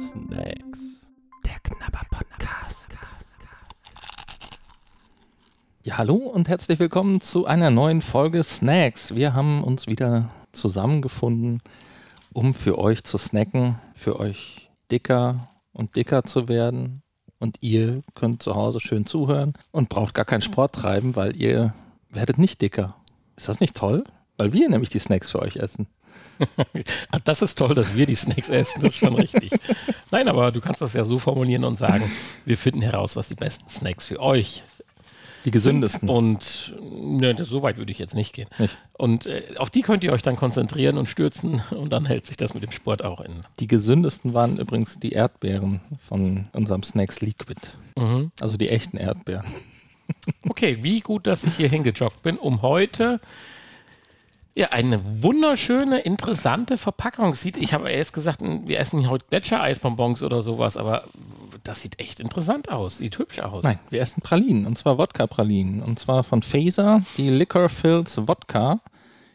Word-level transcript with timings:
Snacks. 0.00 1.10
Der 1.44 1.58
Knabber 1.62 2.00
Podcast. 2.10 2.90
Ja, 5.82 5.98
hallo 5.98 6.14
und 6.14 6.48
herzlich 6.48 6.78
willkommen 6.78 7.20
zu 7.20 7.44
einer 7.44 7.70
neuen 7.70 8.00
Folge 8.00 8.42
Snacks. 8.42 9.14
Wir 9.14 9.34
haben 9.34 9.62
uns 9.62 9.86
wieder 9.86 10.30
zusammengefunden, 10.52 11.60
um 12.32 12.54
für 12.54 12.78
euch 12.78 13.04
zu 13.04 13.18
snacken, 13.18 13.78
für 13.94 14.18
euch 14.18 14.70
dicker 14.90 15.48
und 15.72 15.94
dicker 15.94 16.24
zu 16.24 16.48
werden. 16.48 17.02
Und 17.38 17.58
ihr 17.60 18.02
könnt 18.14 18.42
zu 18.42 18.54
Hause 18.54 18.80
schön 18.80 19.04
zuhören 19.04 19.52
und 19.70 19.90
braucht 19.90 20.14
gar 20.14 20.24
keinen 20.24 20.40
Sport 20.40 20.74
treiben, 20.74 21.14
weil 21.14 21.36
ihr 21.36 21.74
werdet 22.08 22.38
nicht 22.38 22.62
dicker. 22.62 22.96
Ist 23.36 23.50
das 23.50 23.60
nicht 23.60 23.76
toll? 23.76 24.02
Weil 24.38 24.54
wir 24.54 24.70
nämlich 24.70 24.88
die 24.88 24.98
Snacks 24.98 25.30
für 25.30 25.40
euch 25.40 25.56
essen. 25.56 25.88
Das 27.24 27.42
ist 27.42 27.56
toll, 27.56 27.74
dass 27.74 27.94
wir 27.94 28.06
die 28.06 28.16
Snacks 28.16 28.48
essen, 28.48 28.82
das 28.82 28.94
ist 28.94 28.98
schon 28.98 29.14
richtig. 29.14 29.52
Nein, 30.10 30.28
aber 30.28 30.50
du 30.50 30.60
kannst 30.60 30.80
das 30.82 30.92
ja 30.92 31.04
so 31.04 31.18
formulieren 31.18 31.64
und 31.64 31.78
sagen, 31.78 32.10
wir 32.44 32.58
finden 32.58 32.82
heraus, 32.82 33.14
was 33.16 33.28
die 33.28 33.36
besten 33.36 33.68
Snacks 33.68 34.06
für 34.06 34.20
euch 34.20 34.62
Die 35.44 35.50
gesündesten. 35.50 36.08
Und 36.08 36.74
ne, 36.80 37.36
so 37.44 37.62
weit 37.62 37.76
würde 37.76 37.92
ich 37.92 37.98
jetzt 37.98 38.14
nicht 38.14 38.32
gehen. 38.34 38.48
Nicht. 38.58 38.76
Und 38.94 39.26
äh, 39.26 39.42
auf 39.58 39.70
die 39.70 39.82
könnt 39.82 40.02
ihr 40.02 40.12
euch 40.12 40.22
dann 40.22 40.36
konzentrieren 40.36 40.98
und 40.98 41.08
stürzen 41.08 41.62
und 41.70 41.92
dann 41.92 42.04
hält 42.04 42.26
sich 42.26 42.36
das 42.36 42.54
mit 42.54 42.62
dem 42.62 42.72
Sport 42.72 43.04
auch 43.04 43.20
in. 43.20 43.34
Die 43.60 43.66
gesündesten 43.66 44.34
waren 44.34 44.58
übrigens 44.58 44.98
die 44.98 45.12
Erdbeeren 45.12 45.80
von 46.08 46.48
unserem 46.52 46.82
Snacks 46.82 47.20
Liquid. 47.20 47.60
Mhm. 47.96 48.32
Also 48.40 48.56
die 48.56 48.70
echten 48.70 48.96
Erdbeeren. 48.96 49.46
Okay, 50.48 50.78
wie 50.82 51.00
gut, 51.00 51.26
dass 51.26 51.44
ich 51.44 51.56
hier 51.56 51.68
hingejoggt 51.68 52.22
bin, 52.22 52.36
um 52.36 52.60
heute 52.60 53.20
ja, 54.56 54.68
eine 54.68 55.22
wunderschöne, 55.22 56.00
interessante 56.00 56.78
Verpackung 56.78 57.34
sieht. 57.34 57.56
Ich 57.56 57.74
habe 57.74 57.90
erst 57.90 58.12
gesagt, 58.12 58.40
wir 58.42 58.78
essen 58.78 59.10
heute 59.10 59.24
Gletschereisbonbons 59.28 60.22
oder 60.22 60.42
sowas, 60.42 60.76
aber 60.76 61.04
das 61.64 61.80
sieht 61.80 61.98
echt 61.98 62.20
interessant 62.20 62.70
aus. 62.70 62.98
Sieht 62.98 63.18
hübsch 63.18 63.40
aus. 63.40 63.64
Nein, 63.64 63.80
wir 63.90 64.00
essen 64.00 64.20
Pralinen 64.22 64.66
und 64.66 64.78
zwar 64.78 64.96
Wodka-Pralinen. 64.96 65.82
Und 65.82 65.98
zwar 65.98 66.22
von 66.22 66.42
Phaser, 66.42 67.02
die 67.16 67.30
Liquor 67.30 67.68
Fills 67.68 68.28
Wodka. 68.28 68.80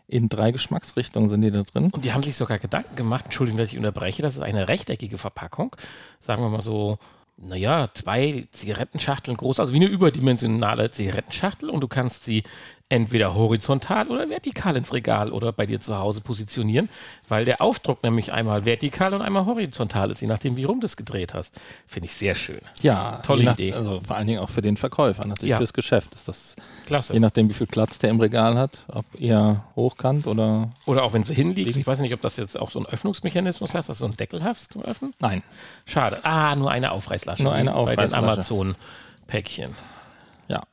In 0.08 0.28
drei 0.28 0.52
Geschmacksrichtungen 0.52 1.30
sind 1.30 1.42
die 1.42 1.52
da 1.52 1.62
drin. 1.62 1.92
Und 1.92 2.04
die 2.04 2.14
haben 2.14 2.24
sich 2.24 2.36
sogar 2.36 2.58
Gedanken 2.58 2.96
gemacht, 2.96 3.26
Entschuldigung, 3.26 3.60
dass 3.60 3.70
ich 3.70 3.78
unterbreche, 3.78 4.24
das 4.24 4.38
ist 4.38 4.42
eine 4.42 4.68
rechteckige 4.68 5.20
Verpackung. 5.20 5.76
Sagen 6.20 6.42
wir 6.42 6.50
mal 6.50 6.62
so, 6.62 6.98
naja, 7.38 7.90
zwei 7.94 8.48
Zigarettenschachteln 8.52 9.38
groß, 9.38 9.60
also 9.60 9.74
wie 9.74 9.78
eine 9.78 9.86
überdimensionale 9.86 10.92
Zigarettenschachtel 10.92 11.70
und 11.70 11.82
du 11.82 11.88
kannst 11.88 12.26
sie 12.26 12.44
entweder 12.92 13.36
horizontal 13.36 14.08
oder 14.08 14.28
vertikal 14.30 14.76
ins 14.76 14.92
Regal 14.92 15.32
oder 15.32 15.52
bei 15.52 15.68
dir 15.68 15.80
zu 15.80 15.96
Hause 15.98 16.22
positionieren, 16.22 16.90
weil 17.28 17.46
der 17.46 17.62
Aufdruck 17.62 18.02
nämlich 18.02 18.32
einmal 18.34 18.66
vertikal 18.66 19.14
und 19.14 19.22
einmal 19.22 19.46
horizontal 19.46 20.10
ist, 20.10 20.22
je 20.22 20.28
nachdem, 20.28 20.58
wie 20.58 20.64
rum 20.64 20.80
du 20.80 20.86
es 20.86 20.98
gedreht 20.98 21.36
hast. 21.36 21.54
Finde 21.88 22.08
ich 22.08 22.16
sehr 22.16 22.34
schön. 22.34 22.60
Ja, 22.82 23.22
Tolle 23.24 23.44
nach, 23.44 23.54
Idee. 23.54 23.74
Also 23.74 24.02
vor 24.06 24.16
allen 24.18 24.26
Dingen 24.26 24.40
auch 24.40 24.50
für 24.50 24.64
den 24.64 24.76
Verkäufer, 24.76 25.24
natürlich 25.26 25.52
Ja. 25.52 25.58
fürs 25.58 25.74
Geschäft 25.74 26.16
ist 26.16 26.28
das. 26.28 26.56
Klasse. 26.88 27.14
Je 27.14 27.20
nachdem, 27.20 27.48
wie 27.48 27.54
viel 27.54 27.68
Platz 27.68 28.00
der 28.00 28.10
im 28.10 28.20
Regal 28.20 28.58
hat, 28.58 28.84
ob 28.88 29.06
eher 29.20 29.66
hochkant 29.76 30.26
oder. 30.26 30.70
Oder 30.88 31.04
auch 31.04 31.14
wenn 31.14 31.24
sie 31.24 31.36
hinliegt. 31.36 31.76
Ich 31.78 31.86
weiß 31.86 32.00
nicht, 32.00 32.14
ob 32.16 32.22
das 32.22 32.38
jetzt 32.38 32.60
auch 32.60 32.72
so 32.72 32.80
einen 32.80 32.88
Öffnungsmechanismus 32.88 33.76
hast, 33.76 33.90
dass 33.90 34.00
du 34.00 34.06
einen 34.06 34.18
Deckel 34.18 34.44
hast 34.44 34.74
zum 34.74 34.82
Öffnen. 34.84 35.14
Nein, 35.20 35.44
Schade. 35.86 36.26
Ah, 36.26 36.56
nur 36.56 36.72
eine 36.72 36.92
Aufreißlasche. 36.92 37.44
Nur 37.44 37.54
eine 37.54 37.70
wie 37.70 37.76
Bei 37.86 37.96
den 37.96 38.14
Aufreißlasche. 38.16 38.18
Amazon-Päckchen. 38.18 39.76
ja. 40.48 40.64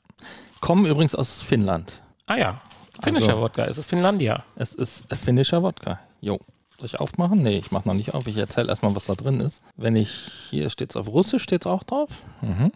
Kommen 0.61 0.87
übrigens 0.87 1.15
aus 1.15 1.43
Finnland. 1.43 2.01
Ah 2.27 2.37
ja, 2.37 2.61
Finnischer 3.03 3.31
Also- 3.31 3.43
Wodka. 3.43 3.65
Es 3.67 3.79
ist 3.79 3.89
Finlandia. 3.89 4.43
Es 4.57 4.73
ist 4.75 5.13
finnischer 5.15 5.63
Wodka. 5.63 6.01
Jo. 6.21 6.39
Soll 6.79 6.87
ich 6.87 7.01
aufmachen? 7.01 7.43
Nee, 7.43 7.57
ich 7.59 7.71
mache 7.71 7.89
noch 7.89 7.95
nicht 7.95 8.13
auf. 8.15 8.27
Ich 8.27 8.37
erzähle 8.37 8.69
erstmal, 8.69 8.95
was 8.95 9.07
da 9.07 9.15
drin 9.15 9.41
ist. 9.41 9.63
Wenn 9.77 9.97
ich, 9.97 10.11
hier 10.51 10.69
steht 10.71 10.91
es 10.91 10.97
auf 10.97 11.09
Russisch, 11.09 11.43
steht 11.43 11.63
es 11.63 11.67
auch 11.67 11.83
drauf. 11.85 12.11
Mhm. 12.43 12.71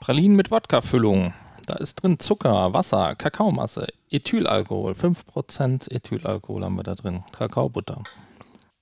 Pralinen 0.00 0.36
mit 0.36 0.50
Wodka-Füllung. 0.50 1.32
Da 1.66 1.74
ist 1.76 1.96
drin 2.02 2.18
Zucker, 2.18 2.72
Wasser, 2.74 3.14
Kakaomasse, 3.14 3.86
Ethylalkohol. 4.10 4.92
5% 4.94 5.90
Ethylalkohol 5.90 6.62
haben 6.64 6.76
wir 6.76 6.82
da 6.82 6.94
drin. 6.94 7.24
Kakaobutter. 7.32 8.02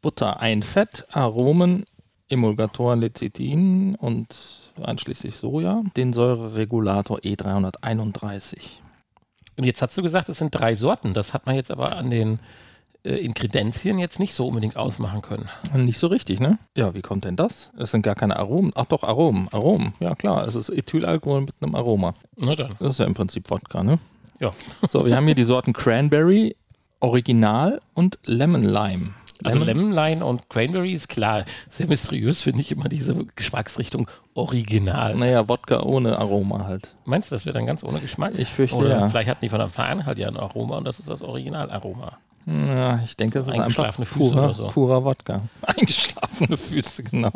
Butter, 0.02 0.40
ein 0.40 0.62
Fett, 0.62 1.06
Aromen, 1.12 1.84
Emulgatoren 2.28 3.00
Lecithin 3.00 3.94
und 3.94 4.36
einschließlich 4.82 5.36
Soja. 5.36 5.82
Den 5.96 6.12
Säureregulator 6.12 7.20
E 7.22 7.34
E331. 7.34 8.80
Und 9.56 9.64
jetzt 9.64 9.82
hast 9.82 9.96
du 9.96 10.02
gesagt, 10.02 10.28
es 10.28 10.38
sind 10.38 10.54
drei 10.54 10.74
Sorten. 10.74 11.14
Das 11.14 11.34
hat 11.34 11.46
man 11.46 11.54
jetzt 11.54 11.70
aber 11.70 11.96
an 11.96 12.10
den 12.10 12.40
äh, 13.04 13.16
Inkredenzien 13.16 13.98
jetzt 13.98 14.18
nicht 14.18 14.34
so 14.34 14.48
unbedingt 14.48 14.76
ausmachen 14.76 15.22
können. 15.22 15.48
Nicht 15.74 15.98
so 15.98 16.06
richtig, 16.06 16.40
ne? 16.40 16.58
Ja, 16.76 16.94
wie 16.94 17.02
kommt 17.02 17.24
denn 17.24 17.36
das? 17.36 17.70
Es 17.78 17.90
sind 17.90 18.02
gar 18.02 18.14
keine 18.14 18.36
Aromen. 18.36 18.72
Ach 18.74 18.86
doch, 18.86 19.04
Aromen. 19.04 19.48
Aromen. 19.52 19.94
Ja, 20.00 20.14
klar. 20.14 20.46
Es 20.48 20.54
ist 20.54 20.70
Ethylalkohol 20.70 21.42
mit 21.42 21.54
einem 21.60 21.74
Aroma. 21.74 22.14
Na 22.36 22.56
dann. 22.56 22.76
Das 22.80 22.90
ist 22.90 22.98
ja 22.98 23.06
im 23.06 23.14
Prinzip 23.14 23.50
Wodka, 23.50 23.84
ne? 23.84 23.98
Ja. 24.40 24.50
So, 24.88 25.06
wir 25.06 25.16
haben 25.16 25.26
hier 25.26 25.34
die 25.34 25.44
Sorten 25.44 25.72
Cranberry, 25.72 26.56
Original 27.00 27.80
und 27.94 28.18
Lemon 28.24 28.64
Lime. 28.64 29.14
Also 29.42 29.58
Lemon 29.58 29.92
Lime 29.92 30.24
und 30.24 30.48
Cranberry 30.48 30.92
ist 30.92 31.08
klar. 31.08 31.44
Sehr 31.68 31.86
mysteriös 31.86 32.42
finde 32.42 32.60
ich 32.60 32.70
immer 32.70 32.88
diese 32.88 33.14
Geschmacksrichtung 33.36 34.08
original. 34.34 35.16
Naja, 35.16 35.48
Wodka 35.48 35.80
ohne 35.82 36.18
Aroma 36.18 36.64
halt. 36.66 36.94
Meinst 37.04 37.30
du, 37.30 37.34
das 37.34 37.44
wird 37.46 37.56
dann 37.56 37.66
ganz 37.66 37.82
ohne 37.82 37.98
Geschmack? 37.98 38.34
Ich 38.38 38.48
fürchte, 38.48 38.76
Oder 38.76 38.88
ja. 38.90 39.08
vielleicht 39.08 39.28
hatten 39.28 39.44
die 39.44 39.48
von 39.48 39.60
Anfang 39.60 39.86
an 39.86 40.06
halt 40.06 40.18
ja 40.18 40.28
ein 40.28 40.36
Aroma 40.36 40.78
und 40.78 40.84
das 40.84 40.98
ist 40.98 41.08
das 41.08 41.22
Originalaroma. 41.22 42.18
Ja, 42.46 43.00
ich 43.02 43.16
denke, 43.16 43.38
es 43.38 43.46
ist 43.46 43.52
einfach 43.52 43.64
Eingeschlafene 43.64 44.06
Füße 44.06 44.18
purer, 44.18 44.44
oder 44.44 44.54
so. 44.54 44.68
purer 44.68 45.04
Wodka. 45.04 45.42
Eingeschlafene 45.62 46.56
Füße, 46.56 47.02
genau. 47.02 47.32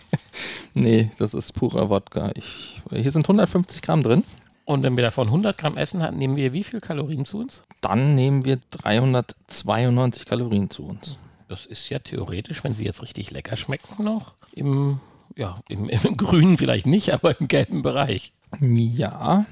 nee, 0.74 1.10
das 1.18 1.34
ist 1.34 1.52
purer 1.52 1.90
Wodka. 1.90 2.30
Ich, 2.34 2.80
hier 2.90 3.10
sind 3.10 3.26
150 3.26 3.82
Gramm 3.82 4.02
drin. 4.02 4.24
Und 4.64 4.82
wenn 4.84 4.96
wir 4.96 5.04
davon 5.04 5.26
100 5.26 5.58
Gramm 5.58 5.76
essen, 5.76 6.02
nehmen 6.16 6.36
wir 6.36 6.52
wie 6.52 6.64
viel 6.64 6.80
Kalorien 6.80 7.26
zu 7.26 7.40
uns? 7.40 7.62
Dann 7.82 8.14
nehmen 8.14 8.46
wir 8.46 8.58
392 8.70 10.24
Kalorien 10.24 10.70
zu 10.70 10.86
uns. 10.86 11.18
Das 11.48 11.66
ist 11.66 11.90
ja 11.90 11.98
theoretisch, 11.98 12.64
wenn 12.64 12.74
sie 12.74 12.84
jetzt 12.84 13.02
richtig 13.02 13.30
lecker 13.30 13.56
schmecken 13.56 14.02
noch, 14.02 14.32
im, 14.54 15.00
ja, 15.36 15.60
im, 15.68 15.90
im 15.90 16.00
grünen 16.16 16.56
vielleicht 16.56 16.86
nicht, 16.86 17.12
aber 17.12 17.38
im 17.38 17.48
gelben 17.48 17.82
Bereich. 17.82 18.32
Ja, 18.60 19.44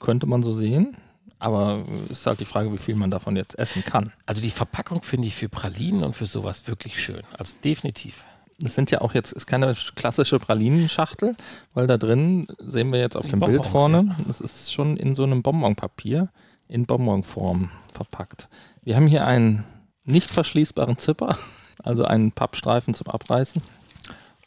könnte 0.00 0.26
man 0.26 0.42
so 0.42 0.52
sehen. 0.52 0.96
Aber 1.38 1.84
ist 2.08 2.26
halt 2.26 2.40
die 2.40 2.46
Frage, 2.46 2.72
wie 2.72 2.78
viel 2.78 2.94
man 2.94 3.10
davon 3.10 3.36
jetzt 3.36 3.58
essen 3.58 3.84
kann. 3.84 4.12
Also 4.24 4.40
die 4.40 4.50
Verpackung 4.50 5.02
finde 5.02 5.28
ich 5.28 5.34
für 5.34 5.50
Pralinen 5.50 6.02
und 6.02 6.16
für 6.16 6.24
sowas 6.24 6.66
wirklich 6.66 7.00
schön. 7.00 7.22
Also 7.36 7.54
definitiv. 7.62 8.24
Das 8.58 8.74
sind 8.74 8.90
ja 8.90 9.02
auch 9.02 9.12
jetzt, 9.12 9.32
ist 9.32 9.46
keine 9.46 9.74
klassische 9.94 10.38
Pralinenschachtel, 10.38 11.36
weil 11.74 11.86
da 11.86 11.98
drin 11.98 12.46
sehen 12.58 12.90
wir 12.90 13.00
jetzt 13.00 13.16
auf 13.16 13.26
Die 13.26 13.30
dem 13.32 13.40
Bild 13.40 13.66
vorne, 13.66 14.16
das 14.26 14.40
ist 14.40 14.72
schon 14.72 14.96
in 14.96 15.14
so 15.14 15.24
einem 15.24 15.42
Bonbonpapier 15.42 16.28
in 16.68 16.86
Bonbonform 16.86 17.70
verpackt. 17.92 18.48
Wir 18.82 18.96
haben 18.96 19.06
hier 19.06 19.26
einen 19.26 19.64
nicht 20.04 20.30
verschließbaren 20.30 20.96
Zipper, 20.96 21.36
also 21.82 22.04
einen 22.04 22.32
Pappstreifen 22.32 22.94
zum 22.94 23.08
Abreißen. 23.08 23.60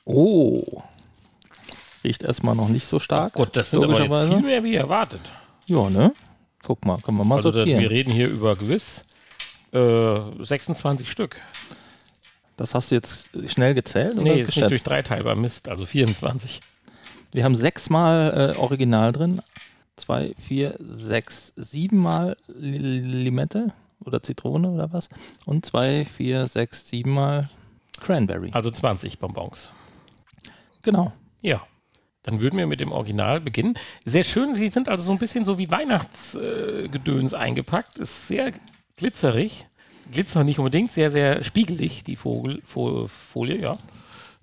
Oh, 0.06 0.82
riecht 2.04 2.24
erstmal 2.24 2.56
noch 2.56 2.70
nicht 2.70 2.88
so 2.88 3.00
stark. 3.00 3.34
Gut, 3.34 3.56
das 3.56 3.70
sind 3.70 3.84
aber 3.84 4.02
jetzt 4.02 4.28
viel 4.28 4.42
mehr 4.42 4.64
wie 4.64 4.76
erwartet. 4.76 5.22
Ja, 5.68 5.88
ne? 5.90 6.14
Guck 6.64 6.84
mal, 6.84 6.98
können 6.98 7.18
wir 7.18 7.26
mal 7.26 7.36
Also 7.36 7.52
das, 7.52 7.62
sortieren. 7.62 7.82
wir 7.82 7.90
reden 7.92 8.12
hier 8.12 8.28
über 8.30 8.56
gewiss 8.56 9.06
äh, 9.72 10.20
26 10.44 11.10
Stück. 11.10 11.40
Das 12.60 12.76
hast 12.76 12.92
du 12.92 12.96
jetzt 12.96 13.30
schnell 13.48 13.74
gezählt 13.74 14.16
oder 14.16 14.24
Nee, 14.24 14.30
ist 14.32 14.38
nicht 14.38 14.46
geschätzt? 14.48 14.72
durch 14.72 14.84
drei 14.84 15.02
teilbar. 15.02 15.36
Mist, 15.36 15.70
also 15.70 15.86
24. 15.86 16.60
Wir 17.32 17.44
haben 17.46 17.56
sechsmal 17.56 18.54
äh, 18.56 18.58
Original 18.58 19.12
drin. 19.14 19.42
Zwei, 19.96 20.34
vier, 20.40 20.76
sechs, 20.80 21.54
siebenmal 21.56 22.36
Li- 22.48 23.00
Limette 23.00 23.74
oder 24.04 24.22
Zitrone 24.22 24.70
oder 24.70 24.92
was. 24.92 25.10
Und 25.46 25.66
zwei, 25.66 26.06
vier, 26.06 26.46
sechs, 26.46 26.88
siebenmal 26.88 27.50
Cranberry. 28.02 28.50
Also 28.54 28.72
20 28.72 29.20
Bonbons. 29.20 29.70
Genau. 30.82 31.14
Ja. 31.42 31.62
Dann 32.24 32.42
würden 32.42 32.58
wir 32.58 32.68
mit 32.68 32.82
dem 32.82 32.92
Original 32.92 33.40
beginnen. 33.40 33.76
Sehr 34.06 34.24
schön, 34.26 34.54
sie 34.54 34.68
sind 34.68 34.90
also 34.90 35.04
so 35.04 35.12
ein 35.14 35.18
bisschen 35.18 35.46
so 35.46 35.58
wie 35.58 35.72
Weihnachtsgedöns 35.72 37.32
äh, 37.34 37.38
eingepackt. 37.38 38.00
Ist 38.00 38.28
sehr 38.28 38.52
glitzerig. 38.98 39.66
Glitzer 40.12 40.44
nicht 40.44 40.60
unbedingt, 40.60 40.92
sehr, 40.92 41.12
sehr 41.12 41.44
spiegelig, 41.44 42.04
die 42.04 42.16
Vogel, 42.16 42.62
Fo 42.66 43.08
Folie, 43.08 43.60
ja. 43.60 43.74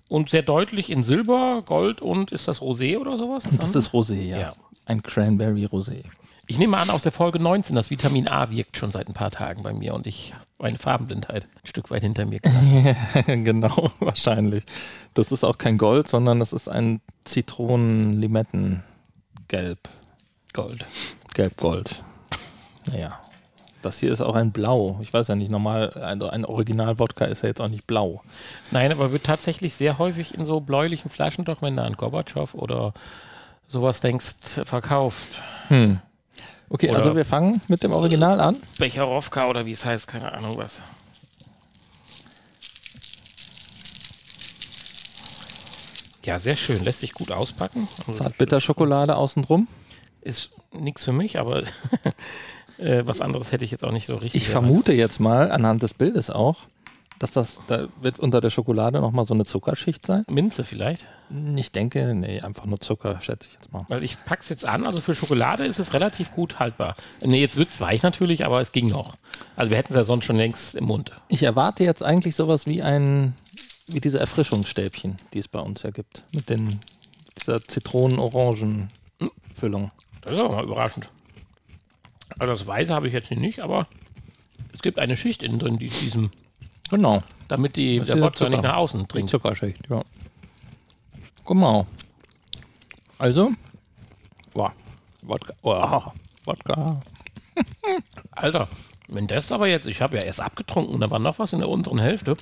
Und 0.09 0.29
sehr 0.29 0.41
deutlich 0.41 0.89
in 0.89 1.03
Silber, 1.03 1.63
Gold 1.65 2.01
und 2.01 2.31
ist 2.31 2.47
das 2.47 2.61
Rosé 2.61 2.97
oder 2.97 3.17
sowas? 3.17 3.45
Und 3.45 3.61
das 3.61 3.75
ist 3.75 3.93
Rosé, 3.93 4.21
ja. 4.21 4.39
Ja. 4.39 4.53
Ein 4.85 5.03
Cranberry 5.03 5.65
Rosé. 5.65 6.03
Ich 6.49 6.57
nehme 6.57 6.77
an, 6.77 6.89
aus 6.89 7.03
der 7.03 7.11
Folge 7.11 7.39
19, 7.39 7.75
das 7.75 7.89
Vitamin 7.89 8.29
A 8.29 8.49
wirkt 8.49 8.77
schon 8.77 8.89
seit 8.89 9.09
ein 9.09 9.13
paar 9.13 9.31
Tagen 9.31 9.63
bei 9.63 9.73
mir 9.73 9.93
und 9.93 10.07
ich 10.07 10.33
habe 10.33 10.69
eine 10.69 10.77
Farbenblindheit 10.77 11.43
ein 11.43 11.67
Stück 11.67 11.91
weit 11.91 12.03
hinter 12.03 12.25
mir 12.25 12.39
genau, 13.25 13.91
wahrscheinlich. 13.99 14.63
Das 15.13 15.33
ist 15.33 15.43
auch 15.43 15.57
kein 15.57 15.77
Gold, 15.77 16.07
sondern 16.07 16.39
das 16.39 16.53
ist 16.53 16.69
ein 16.69 17.01
Zitronen-Limetten-Gelb. 17.25 19.89
Gold. 20.53 20.85
Gelb-Gold. 21.33 22.01
Naja. 22.89 23.19
Das 23.87 23.99
hier 23.99 24.11
ist 24.11 24.19
auch 24.19 24.35
ein 24.35 24.51
Blau. 24.51 24.99
Ich 25.01 25.13
weiß 25.13 25.29
ja 25.29 25.35
nicht, 25.35 25.49
normal, 25.49 25.91
also 25.91 26.27
ein 26.29 26.43
Original-Wodka 26.43 27.23
ist 27.23 27.43
ja 27.43 27.47
jetzt 27.47 27.61
auch 27.61 27.69
nicht 27.69 27.87
blau. 27.87 28.21
Nein, 28.69 28.91
aber 28.91 29.13
wird 29.13 29.23
tatsächlich 29.23 29.75
sehr 29.75 29.97
häufig 29.97 30.33
in 30.33 30.43
so 30.43 30.59
bläulichen 30.59 31.09
Flaschen, 31.09 31.45
doch 31.45 31.61
wenn 31.61 31.77
du 31.77 31.83
an 31.83 31.93
Gorbatschow 31.93 32.53
oder 32.53 32.93
sowas 33.69 34.01
denkst, 34.01 34.59
verkauft. 34.65 35.41
Hm. 35.69 36.01
Okay, 36.67 36.89
Oder- 36.89 36.97
also 36.97 37.15
wir 37.15 37.23
fangen 37.23 37.61
mit 37.69 37.81
dem 37.81 37.93
Original 37.93 38.41
an. 38.41 38.57
Becherowka 38.77 39.47
oder 39.47 39.65
wie 39.65 39.71
es 39.71 39.85
heißt, 39.85 40.05
keine 40.05 40.33
Ahnung 40.33 40.57
was. 40.57 40.81
Ja, 46.25 46.41
sehr 46.41 46.55
schön. 46.55 46.83
Lässt 46.83 46.99
sich 46.99 47.13
gut 47.13 47.31
auspacken. 47.31 47.87
Also 48.05 48.11
Zartbitterschokolade 48.21 49.15
außenrum. 49.15 49.69
Ist 50.19 50.49
nichts 50.73 51.05
für 51.05 51.13
mich, 51.13 51.39
aber 51.39 51.63
äh, 52.77 53.05
was 53.05 53.21
anderes 53.21 53.51
hätte 53.51 53.65
ich 53.65 53.71
jetzt 53.71 53.83
auch 53.83 53.91
nicht 53.91 54.05
so 54.05 54.15
richtig. 54.15 54.41
Ich 54.41 54.49
vermute 54.49 54.93
jetzt 54.93 55.19
mal, 55.19 55.51
anhand 55.51 55.83
des 55.83 55.93
Bildes 55.93 56.29
auch, 56.29 56.57
dass 57.19 57.31
das, 57.31 57.61
da 57.67 57.87
wird 58.01 58.19
unter 58.19 58.39
der 58.41 58.51
Schokolade 58.51 59.01
nochmal 59.01 59.25
so 59.25 59.33
eine 59.33 59.43
Zuckerschicht 59.45 60.05
sein. 60.05 60.23
Minze 60.29 60.63
vielleicht. 60.63 61.07
Ich 61.55 61.71
denke, 61.71 62.13
nee, 62.13 62.41
einfach 62.41 62.65
nur 62.65 62.79
Zucker, 62.79 63.19
schätze 63.21 63.49
ich 63.49 63.55
jetzt 63.55 63.73
mal. 63.73 63.85
Weil 63.89 64.03
ich 64.03 64.23
pack's 64.25 64.49
jetzt 64.49 64.67
an, 64.67 64.85
also 64.85 64.99
für 64.99 65.15
Schokolade 65.15 65.65
ist 65.65 65.79
es 65.79 65.93
relativ 65.93 66.31
gut 66.31 66.59
haltbar. 66.59 66.93
Nee, 67.25 67.41
jetzt 67.41 67.57
wird's 67.57 67.81
weich 67.81 68.03
natürlich, 68.03 68.45
aber 68.45 68.61
es 68.61 68.71
ging 68.71 68.87
noch. 68.87 69.15
Also 69.55 69.71
wir 69.71 69.77
hätten 69.77 69.93
es 69.93 69.97
ja 69.97 70.03
sonst 70.03 70.25
schon 70.25 70.37
längst 70.37 70.75
im 70.75 70.85
Mund. 70.85 71.11
Ich 71.27 71.41
erwarte 71.43 71.83
jetzt 71.83 72.03
eigentlich 72.03 72.35
sowas 72.35 72.67
wie 72.67 72.83
ein, 72.83 73.33
wie 73.87 73.99
diese 73.99 74.19
Erfrischungsstäbchen, 74.19 75.17
die 75.33 75.39
es 75.39 75.47
bei 75.47 75.59
uns 75.59 75.81
ja 75.83 75.91
gibt. 75.91 76.23
Mit 76.33 76.49
den, 76.49 76.79
dieser 77.41 77.61
Zitronen-Orangen-Füllung. 77.61 79.91
Das 80.21 80.33
ist 80.33 80.39
aber 80.39 80.51
mal 80.51 80.63
überraschend. 80.63 81.09
Also 82.39 82.53
das 82.53 82.67
Weiße 82.67 82.93
habe 82.93 83.07
ich 83.07 83.13
jetzt 83.13 83.31
nicht, 83.31 83.59
aber 83.61 83.87
es 84.73 84.81
gibt 84.81 84.99
eine 84.99 85.17
Schicht 85.17 85.41
innen 85.43 85.59
drin, 85.59 85.77
die 85.79 85.87
ist 85.87 86.01
diesem, 86.01 86.31
Genau. 86.89 87.21
damit 87.47 87.75
die, 87.75 87.99
Das 87.99 88.07
der 88.09 88.21
Wodka 88.21 88.49
nicht 88.49 88.63
nach 88.63 88.75
außen 88.75 89.01
Die 89.01 89.07
dringt. 89.07 89.29
Zuckerschicht, 89.29 89.89
ja. 89.89 90.03
Genau. 91.45 91.87
Also, 93.17 93.51
wow. 94.53 94.71
Wodka. 95.23 95.53
Wow. 95.63 96.13
Wodka. 96.45 97.01
Alter, 98.31 98.67
wenn 99.07 99.27
das 99.27 99.51
aber 99.51 99.67
jetzt, 99.67 99.87
ich 99.87 100.01
habe 100.01 100.17
ja 100.17 100.23
erst 100.23 100.39
abgetrunken, 100.41 100.99
da 100.99 101.09
war 101.09 101.19
noch 101.19 101.39
was 101.39 101.53
in 101.53 101.59
der 101.59 101.69
unteren 101.69 101.99
Hälfte. 101.99 102.37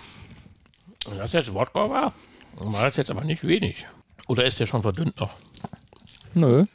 Wenn 1.08 1.18
das 1.18 1.32
jetzt 1.34 1.54
Wodka 1.54 1.90
war, 1.90 2.14
war 2.56 2.84
das 2.86 2.98
jetzt 2.98 3.12
aber 3.12 3.24
nicht 3.24 3.44
wenig. 3.46 3.86
Oder 4.28 4.44
ist 4.46 4.60
der 4.60 4.66
schon 4.66 4.82
verdünnt 4.82 5.20
noch? 5.20 5.32
Nö. 6.34 6.66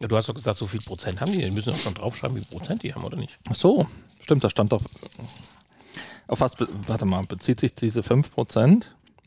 Ja, 0.00 0.08
du 0.08 0.16
hast 0.16 0.28
doch 0.28 0.34
gesagt, 0.34 0.56
so 0.58 0.66
viel 0.66 0.80
Prozent 0.80 1.20
haben 1.20 1.30
die. 1.30 1.38
Die 1.42 1.50
müssen 1.50 1.70
doch 1.72 1.78
schon 1.78 1.94
draufschreiben, 1.94 2.36
wie 2.36 2.40
viel 2.40 2.58
Prozent 2.58 2.82
die 2.82 2.94
haben, 2.94 3.04
oder 3.04 3.16
nicht? 3.16 3.38
Ach 3.48 3.54
so. 3.54 3.86
Stimmt, 4.22 4.42
das 4.44 4.50
stand 4.52 4.72
doch. 4.72 4.82
Auf 6.26 6.40
was, 6.40 6.56
warte 6.86 7.04
mal, 7.04 7.22
bezieht 7.24 7.60
sich 7.60 7.74
diese 7.74 8.00
5%? 8.00 8.84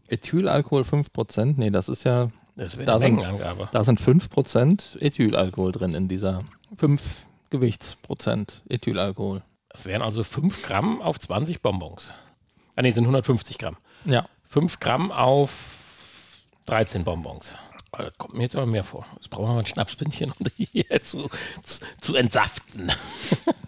Ethylalkohol 0.07 0.81
5%? 0.83 1.53
Nee, 1.57 1.69
das 1.69 1.89
ist 1.89 2.03
ja, 2.05 2.29
Das 2.55 2.75
wäre 2.77 2.85
Da 2.85 2.95
eine 2.95 3.21
sind- 3.21 3.39
da 3.71 3.83
sind 3.83 3.99
5% 3.99 4.97
Ethylalkohol 5.01 5.71
drin 5.71 5.93
in 5.93 6.07
dieser 6.07 6.43
5 6.77 7.01
Gewichtsprozent 7.49 8.63
Ethylalkohol. 8.69 9.43
Das 9.69 9.85
wären 9.85 10.01
also 10.01 10.23
5 10.23 10.63
Gramm 10.63 11.01
auf 11.01 11.19
20 11.19 11.61
Bonbons. 11.61 12.09
Ah, 12.75 12.81
nee, 12.81 12.91
sind 12.91 13.03
150 13.05 13.57
Gramm. 13.57 13.77
Ja. 14.05 14.25
5 14.49 14.79
Gramm 14.79 15.11
auf 15.11 15.51
13 16.65 17.03
Bonbons. 17.03 17.53
Das 17.97 18.17
kommt 18.17 18.33
mir 18.33 18.43
jetzt 18.43 18.55
aber 18.55 18.65
mehr 18.65 18.83
vor. 18.83 19.05
Jetzt 19.15 19.29
brauchen 19.29 19.49
wir 19.49 19.53
mal 19.53 19.59
ein 19.59 19.65
Schnapspinchen, 19.65 20.31
um 20.31 20.47
die 20.57 20.65
hier 20.71 21.01
zu, 21.03 21.29
zu, 21.63 21.79
zu 22.01 22.15
entsaften. 22.15 22.91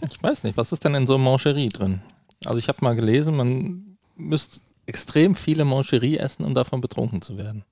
Ich 0.07 0.21
weiß 0.21 0.43
nicht, 0.43 0.55
was 0.55 0.71
ist 0.71 0.85
denn 0.85 0.93
in 0.93 1.07
so 1.07 1.15
einem 1.15 1.23
Mancherie 1.23 1.69
drin? 1.69 2.01
Also 2.45 2.59
ich 2.59 2.67
habe 2.67 2.77
mal 2.81 2.95
gelesen, 2.95 3.35
man 3.35 3.97
müsste 4.15 4.61
extrem 4.85 5.35
viele 5.35 5.65
Mancherie 5.65 6.17
essen, 6.17 6.45
um 6.45 6.53
davon 6.53 6.79
betrunken 6.79 7.21
zu 7.21 7.37
werden. 7.37 7.63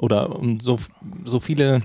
Oder 0.00 0.34
um 0.36 0.60
so, 0.60 0.78
so 1.24 1.40
viele, 1.40 1.82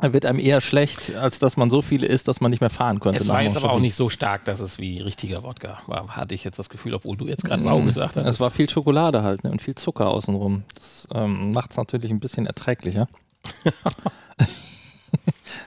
da 0.00 0.12
wird 0.12 0.26
einem 0.26 0.38
eher 0.38 0.60
schlecht, 0.60 1.14
als 1.14 1.38
dass 1.38 1.56
man 1.56 1.70
so 1.70 1.80
viele 1.80 2.06
isst, 2.06 2.28
dass 2.28 2.40
man 2.40 2.50
nicht 2.50 2.60
mehr 2.60 2.70
fahren 2.70 3.00
könnte. 3.00 3.20
Es 3.20 3.28
war 3.28 3.42
jetzt 3.42 3.56
aber 3.56 3.72
auch 3.72 3.80
nicht 3.80 3.94
so 3.94 4.10
stark, 4.10 4.44
dass 4.44 4.60
es 4.60 4.78
wie 4.78 5.00
richtiger 5.00 5.42
Wodka 5.42 5.80
war. 5.86 6.08
Hatte 6.08 6.34
ich 6.34 6.44
jetzt 6.44 6.58
das 6.58 6.68
Gefühl, 6.68 6.94
obwohl 6.94 7.16
du 7.16 7.26
jetzt 7.26 7.44
gerade 7.44 7.64
Wow 7.64 7.84
gesagt 7.84 8.16
hast. 8.16 8.26
Es 8.26 8.40
war 8.40 8.50
viel 8.50 8.68
Schokolade 8.68 9.22
halt 9.22 9.44
ne? 9.44 9.50
und 9.50 9.62
viel 9.62 9.74
Zucker 9.74 10.08
außenrum. 10.08 10.64
Das 10.74 11.08
ähm, 11.14 11.52
macht 11.52 11.70
es 11.70 11.76
natürlich 11.76 12.10
ein 12.10 12.20
bisschen 12.20 12.46
erträglicher. 12.46 13.08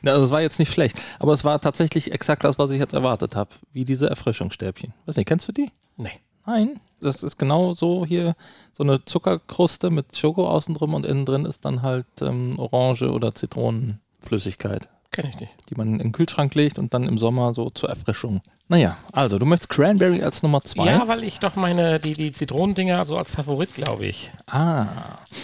Also 0.03 0.23
es 0.23 0.31
war 0.31 0.41
jetzt 0.41 0.59
nicht 0.59 0.71
schlecht, 0.71 0.99
aber 1.19 1.33
es 1.33 1.43
war 1.43 1.59
tatsächlich 1.61 2.11
exakt 2.11 2.43
das, 2.43 2.57
was 2.57 2.71
ich 2.71 2.79
jetzt 2.79 2.93
erwartet 2.93 3.35
habe, 3.35 3.51
wie 3.73 3.85
diese 3.85 4.09
Erfrischungsstäbchen. 4.09 4.93
Weiß 5.05 5.15
nicht, 5.17 5.27
kennst 5.27 5.47
du 5.47 5.51
die? 5.51 5.71
Nee. 5.97 6.19
Nein, 6.47 6.79
das 7.01 7.23
ist 7.23 7.37
genau 7.37 7.73
so 7.73 8.05
hier 8.05 8.35
so 8.71 8.83
eine 8.83 9.03
Zuckerkruste 9.03 9.89
mit 9.89 10.15
Schoko 10.15 10.47
außen 10.47 10.75
drum 10.75 10.93
und 10.93 11.05
innen 11.05 11.25
drin 11.25 11.43
ist 11.43 11.65
dann 11.65 11.81
halt 11.81 12.05
ähm, 12.21 12.53
Orange 12.59 13.09
oder 13.11 13.33
Zitronenflüssigkeit, 13.33 14.87
Kenne 15.15 15.29
ich 15.29 15.39
nicht. 15.39 15.53
die 15.69 15.75
man 15.75 15.93
in 15.93 15.99
den 15.99 16.11
Kühlschrank 16.11 16.53
legt 16.55 16.77
und 16.77 16.93
dann 16.93 17.07
im 17.07 17.17
Sommer 17.17 17.53
so 17.53 17.69
zur 17.69 17.87
Erfrischung. 17.87 18.41
Naja, 18.67 18.97
also 19.13 19.39
du 19.39 19.45
möchtest 19.45 19.69
Cranberry 19.69 20.21
als 20.21 20.43
Nummer 20.43 20.61
zwei. 20.61 20.87
Ja, 20.87 21.07
weil 21.07 21.23
ich 21.23 21.39
doch 21.39 21.55
meine, 21.55 21.99
die, 21.99 22.15
die 22.15 22.33
Zitronendinger 22.33 23.05
so 23.05 23.17
als 23.17 23.31
Favorit, 23.31 23.73
glaube 23.73 24.07
ich, 24.07 24.29
ah, 24.47 24.87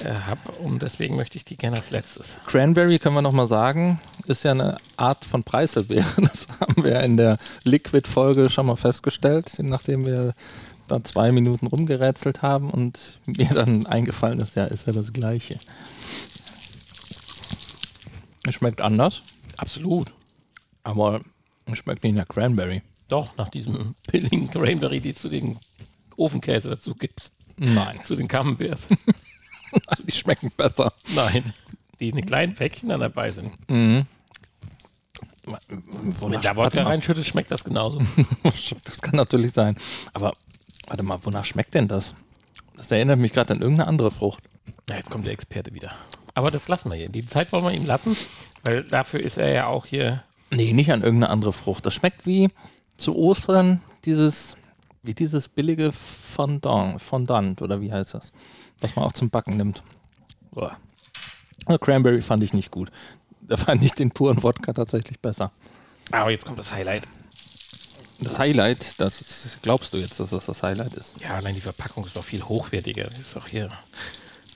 äh, 0.04 0.10
habe. 0.10 0.42
Und 0.62 0.82
deswegen 0.82 1.16
möchte 1.16 1.38
ich 1.38 1.46
die 1.46 1.56
gerne 1.56 1.78
als 1.78 1.90
letztes. 1.90 2.36
Cranberry 2.48 3.00
können 3.00 3.16
wir 3.16 3.22
nochmal 3.22 3.48
sagen, 3.48 4.02
ist 4.28 4.44
ja 4.44 4.52
eine 4.52 4.76
Art 4.98 5.24
von 5.24 5.44
Preiselbeere. 5.44 6.06
Das 6.18 6.48
haben 6.60 6.86
wir 6.86 7.00
in 7.00 7.16
der 7.16 7.38
Liquid-Folge 7.64 8.50
schon 8.50 8.66
mal 8.66 8.76
festgestellt, 8.76 9.54
nachdem 9.60 10.06
wir 10.06 10.34
da 10.90 11.02
zwei 11.02 11.32
Minuten 11.32 11.68
rumgerätselt 11.68 12.42
haben 12.42 12.70
und 12.70 13.22
mir 13.26 13.48
dann 13.54 13.86
eingefallen 13.86 14.42
ist, 14.42 14.58
ja, 14.58 14.66
ist 14.66 14.86
ja 14.86 14.92
das 14.92 15.14
Gleiche. 15.14 15.60
Es 18.46 18.56
schmeckt 18.56 18.82
anders, 18.82 19.24
Absolut. 19.58 20.12
aber 20.84 21.22
es 21.66 21.78
schmeckt 21.78 22.04
nicht 22.04 22.16
nach 22.16 22.28
Cranberry. 22.28 22.82
Doch, 23.08 23.36
nach 23.38 23.50
diesem 23.50 23.94
billigen 24.12 24.50
Cranberry, 24.50 25.00
die 25.00 25.14
zu 25.14 25.30
den 25.30 25.58
Ofenkäse 26.18 26.70
dazu 26.70 26.96
gibst. 26.96 27.34
Nein, 27.58 28.00
Zu 28.04 28.16
den 28.16 28.28
Camemberts. 28.28 28.88
die 30.08 30.12
schmecken 30.12 30.52
besser. 30.58 30.94
Nein. 31.14 31.54
Die 32.00 32.10
in 32.10 32.16
den 32.16 32.26
kleinen 32.26 32.56
Päckchen 32.56 32.90
dann 32.90 33.00
dabei 33.02 33.32
sind. 33.32 33.52
Mhm. 33.70 34.06
Wenn 36.20 36.42
da 36.42 36.56
Wodka 36.56 36.84
reinschüttet, 36.84 37.26
schmeckt 37.26 37.52
das 37.52 37.64
genauso. 37.64 38.02
Das 38.84 39.02
kann 39.02 39.16
natürlich 39.16 39.54
sein. 39.54 39.76
Aber 40.14 40.34
warte 40.88 41.04
mal, 41.04 41.20
wonach 41.24 41.46
schmeckt 41.46 41.74
denn 41.74 41.88
das? 41.88 42.14
Das 42.78 42.92
erinnert 42.92 43.20
mich 43.20 43.34
gerade 43.34 43.54
an 43.54 43.62
irgendeine 43.62 43.88
andere 43.88 44.12
Frucht. 44.12 44.44
Ja, 44.90 44.98
jetzt 44.98 45.10
kommt 45.12 45.26
der 45.26 45.34
Experte 45.34 45.74
wieder. 45.74 45.94
Aber 46.34 46.50
das 46.52 46.68
lassen 46.68 46.90
wir 46.90 46.96
hier. 46.96 47.10
Die 47.10 47.26
Zeit 47.26 47.52
wollen 47.52 47.64
wir 47.66 47.72
ihm 47.72 47.86
lassen, 47.86 48.16
weil 48.64 48.84
dafür 48.84 49.20
ist 49.20 49.38
er 49.38 49.52
ja 49.52 49.68
auch 49.68 49.86
hier. 49.86 50.24
Nee, 50.52 50.74
nicht 50.74 50.92
an 50.92 51.02
irgendeine 51.02 51.32
andere 51.32 51.54
Frucht. 51.54 51.86
Das 51.86 51.94
schmeckt 51.94 52.26
wie 52.26 52.50
zu 52.98 53.16
Ostern 53.16 53.82
dieses, 54.06 54.58
wie 55.04 55.14
dieses 55.14 55.48
billige 55.48 55.92
Fondant, 55.92 57.02
Fondant 57.02 57.62
oder 57.62 57.82
wie 57.82 57.92
heißt 57.92 58.14
das? 58.14 58.32
Was 58.82 58.96
man 58.96 59.06
auch 59.06 59.14
zum 59.14 59.30
Backen 59.30 59.58
nimmt. 59.58 59.84
Boah. 60.52 60.78
Also 61.66 61.80
Cranberry 61.80 62.22
fand 62.22 62.44
ich 62.44 62.54
nicht 62.54 62.72
gut. 62.72 62.92
Da 63.42 63.58
fand 63.58 63.84
ich 63.84 63.94
den 63.94 64.12
puren 64.12 64.44
Wodka 64.44 64.74
tatsächlich 64.74 65.20
besser. 65.20 65.52
Aber 66.12 66.32
jetzt 66.32 66.46
kommt 66.46 66.60
das 66.60 66.72
Highlight. 66.72 67.08
Das 68.20 68.38
Highlight, 68.38 69.00
das 69.00 69.20
ist, 69.22 69.64
glaubst 69.64 69.94
du 69.94 69.98
jetzt, 69.98 70.20
dass 70.20 70.30
das 70.30 70.46
das 70.46 70.62
Highlight 70.62 70.94
ist? 70.94 71.20
Ja, 71.20 71.36
allein 71.36 71.56
die 71.56 71.62
Verpackung 71.62 72.06
ist 72.06 72.16
doch 72.16 72.24
viel 72.24 72.44
hochwertiger. 72.44 73.06
Das 73.06 73.18
ist 73.18 73.36
doch 73.36 73.48
hier 73.48 73.70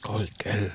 goldgelb. 0.01 0.73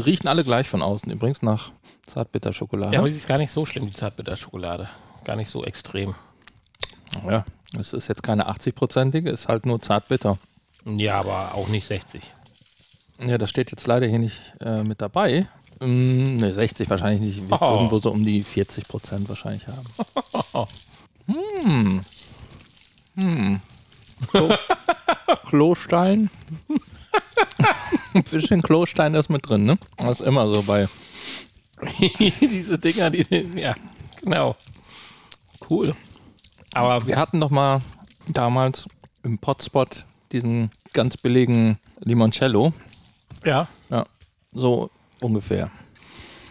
Sie 0.00 0.10
riechen 0.10 0.28
alle 0.28 0.44
gleich 0.44 0.68
von 0.68 0.82
außen. 0.82 1.10
Übrigens 1.10 1.42
nach 1.42 1.70
Zartbitterschokolade. 2.06 2.92
Ja, 2.94 3.00
aber 3.00 3.08
sie 3.10 3.16
ist 3.18 3.28
gar 3.28 3.38
nicht 3.38 3.50
so 3.50 3.66
schlimm, 3.66 3.86
die 3.86 3.92
Zartbitterschokolade. 3.92 4.88
Gar 5.24 5.36
nicht 5.36 5.50
so 5.50 5.64
extrem. 5.64 6.14
Ja, 7.28 7.44
es 7.78 7.92
ist 7.92 8.08
jetzt 8.08 8.22
keine 8.22 8.48
80-prozentige, 8.48 9.30
ist 9.30 9.48
halt 9.48 9.66
nur 9.66 9.80
zartbitter. 9.80 10.38
Ja, 10.84 11.18
aber 11.20 11.54
auch 11.54 11.68
nicht 11.68 11.86
60. 11.86 12.22
Ja, 13.18 13.36
das 13.36 13.50
steht 13.50 13.70
jetzt 13.70 13.86
leider 13.86 14.06
hier 14.06 14.18
nicht 14.18 14.40
äh, 14.60 14.82
mit 14.82 15.02
dabei. 15.02 15.46
Mm, 15.80 16.36
ne, 16.36 16.52
60 16.54 16.88
wahrscheinlich 16.88 17.20
nicht. 17.36 17.50
Wird 17.50 17.60
Oh. 17.60 17.74
irgendwo 17.74 17.98
so 17.98 18.10
um 18.10 18.22
die 18.24 18.42
40 18.42 18.88
Prozent 18.88 19.28
wahrscheinlich 19.28 19.66
haben. 19.66 20.66
hm. 21.64 22.00
Hm. 23.16 23.60
Klo 24.28 24.48
Klostein. 25.48 26.30
Ein 28.14 28.22
bisschen 28.30 28.62
Klostein 28.62 29.14
ist 29.14 29.28
mit 29.28 29.48
drin, 29.48 29.64
ne? 29.64 29.78
Das 29.96 30.20
ist 30.20 30.26
immer 30.26 30.52
so 30.52 30.62
bei. 30.62 30.88
Diese 32.40 32.78
Dinger, 32.78 33.10
die, 33.10 33.24
ja, 33.56 33.74
genau. 34.20 34.56
Cool. 35.68 35.94
Aber 36.72 37.06
wir 37.06 37.16
hatten 37.16 37.40
doch 37.40 37.50
mal 37.50 37.80
damals 38.28 38.88
im 39.22 39.38
Potspot 39.38 40.04
diesen 40.32 40.70
ganz 40.92 41.16
billigen 41.16 41.78
Limoncello. 42.00 42.72
Ja. 43.44 43.68
Ja, 43.88 44.06
so 44.52 44.90
ungefähr. 45.20 45.70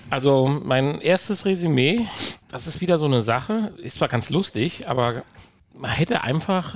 Also 0.10 0.48
mein 0.48 1.02
erstes 1.02 1.46
Resümee, 1.46 2.08
das 2.50 2.66
ist 2.66 2.82
wieder 2.82 2.98
so 2.98 3.06
eine 3.06 3.22
Sache, 3.22 3.74
ist 3.78 3.98
zwar 3.98 4.08
ganz 4.08 4.30
lustig, 4.30 4.88
aber 4.88 5.24
man 5.74 5.92
hätte 5.92 6.24
einfach 6.24 6.76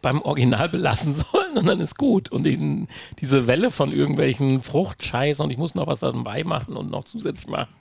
beim 0.00 0.22
Original 0.22 0.68
belassen 0.68 1.14
sollen 1.32 1.56
und 1.56 1.66
dann 1.66 1.80
ist 1.80 1.96
gut. 1.96 2.30
Und 2.30 2.44
diesen, 2.44 2.88
diese 3.20 3.46
Welle 3.46 3.70
von 3.70 3.92
irgendwelchen 3.92 4.62
Fruchtscheiß 4.62 5.40
und 5.40 5.50
ich 5.50 5.58
muss 5.58 5.74
noch 5.74 5.86
was 5.86 6.00
dabei 6.00 6.44
machen 6.44 6.76
und 6.76 6.90
noch 6.90 7.04
zusätzlich 7.04 7.48
machen, 7.48 7.72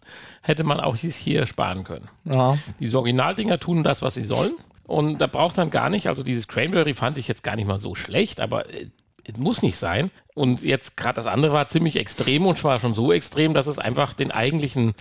hätte 0.42 0.64
man 0.64 0.80
auch 0.80 0.96
hier 0.96 1.46
sparen 1.46 1.84
können. 1.84 2.10
Ja. 2.26 2.58
Diese 2.80 2.98
Originaldinger 2.98 3.60
tun 3.60 3.84
das, 3.84 4.02
was 4.02 4.16
sie 4.16 4.24
sollen. 4.24 4.54
Und 4.88 5.20
da 5.20 5.28
braucht 5.28 5.58
dann 5.58 5.70
gar 5.70 5.90
nicht, 5.90 6.08
also 6.08 6.22
dieses 6.22 6.48
Cranberry 6.48 6.94
fand 6.94 7.18
ich 7.18 7.28
jetzt 7.28 7.44
gar 7.44 7.56
nicht 7.56 7.68
mal 7.68 7.80
so 7.80 7.96
schlecht, 7.96 8.42
aber 8.42 8.70
äh, 8.74 8.88
es 9.24 9.38
muss 9.38 9.62
nicht 9.62 9.78
sein. 9.78 10.12
Und 10.34 10.64
jetzt 10.64 10.98
gerade 10.98 11.16
das 11.16 11.28
andere 11.28 11.54
war 11.54 11.68
ziemlich 11.68 11.98
extrem 11.98 12.46
und 12.46 12.58
zwar 12.58 12.80
schon 12.80 12.94
so 12.94 13.12
extrem, 13.12 13.54
dass 13.54 13.68
es 13.68 13.80
einfach 13.80 14.14
den 14.14 14.32
eigentlichen 14.32 14.94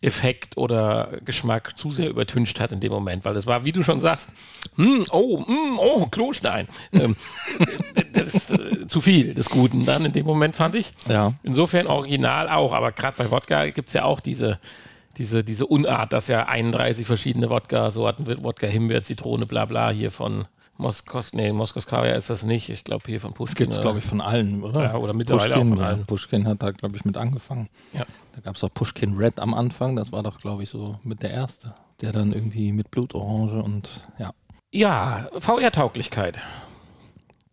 Effekt 0.00 0.56
oder 0.56 1.18
Geschmack 1.24 1.78
zu 1.78 1.90
sehr 1.90 2.10
übertüncht 2.10 2.60
hat 2.60 2.72
in 2.72 2.80
dem 2.80 2.92
Moment, 2.92 3.24
weil 3.24 3.34
das 3.34 3.46
war, 3.46 3.64
wie 3.64 3.72
du 3.72 3.82
schon 3.82 4.00
sagst, 4.00 4.30
hm, 4.76 5.06
oh, 5.10 5.44
hm, 5.46 5.78
oh, 5.78 6.06
Klostein. 6.06 6.68
Ähm, 6.92 7.16
das 8.12 8.34
ist 8.34 8.50
äh, 8.52 8.86
zu 8.86 9.00
viel 9.00 9.34
des 9.34 9.50
Guten 9.50 9.84
dann 9.84 10.04
in 10.06 10.12
dem 10.12 10.24
Moment, 10.24 10.56
fand 10.56 10.74
ich. 10.74 10.92
Ja. 11.08 11.34
Insofern 11.42 11.86
original 11.86 12.48
auch, 12.48 12.72
aber 12.72 12.92
gerade 12.92 13.16
bei 13.18 13.30
Wodka 13.30 13.66
gibt 13.70 13.88
es 13.88 13.94
ja 13.94 14.04
auch 14.04 14.20
diese, 14.20 14.58
diese, 15.18 15.44
diese 15.44 15.66
Unart, 15.66 16.12
dass 16.12 16.28
ja 16.28 16.46
31 16.46 17.06
verschiedene 17.06 17.50
Wodka-Sorten 17.50 18.26
wird, 18.26 18.42
Wodka, 18.42 18.66
Himbeer, 18.66 19.02
Zitrone, 19.02 19.46
bla 19.46 19.66
bla 19.66 19.90
hier 19.90 20.10
von 20.10 20.46
Moskos, 20.78 21.32
nee, 21.32 21.52
Moskoskaya 21.52 22.14
ist 22.14 22.28
das 22.28 22.42
nicht. 22.42 22.68
Ich 22.68 22.84
glaube 22.84 23.04
hier 23.06 23.20
von 23.20 23.32
Pushkin. 23.32 23.56
Gibt 23.56 23.72
es, 23.72 23.80
glaube 23.80 23.98
ich, 23.98 24.04
von 24.04 24.20
allen, 24.20 24.62
oder? 24.62 24.84
Ja, 24.84 24.96
oder 24.96 25.14
mittlerweile 25.14 25.54
Pushkin, 25.54 25.72
auch 25.72 25.76
von 25.76 25.84
allen. 25.84 26.06
Pushkin 26.06 26.46
hat 26.46 26.62
da, 26.62 26.70
glaube 26.70 26.96
ich, 26.96 27.04
mit 27.04 27.16
angefangen. 27.16 27.68
Ja. 27.92 28.04
Da 28.34 28.40
gab 28.42 28.56
es 28.56 28.64
auch 28.64 28.72
Pushkin 28.72 29.16
Red 29.16 29.40
am 29.40 29.54
Anfang. 29.54 29.96
Das 29.96 30.12
war 30.12 30.22
doch, 30.22 30.38
glaube 30.38 30.62
ich, 30.62 30.70
so 30.70 30.98
mit 31.02 31.22
der 31.22 31.30
erste. 31.30 31.74
Der 32.02 32.12
dann 32.12 32.32
irgendwie 32.32 32.72
mit 32.72 32.90
Blutorange 32.90 33.62
und 33.62 34.02
ja. 34.18 34.32
Ja, 34.70 35.28
VR-Tauglichkeit. 35.38 36.38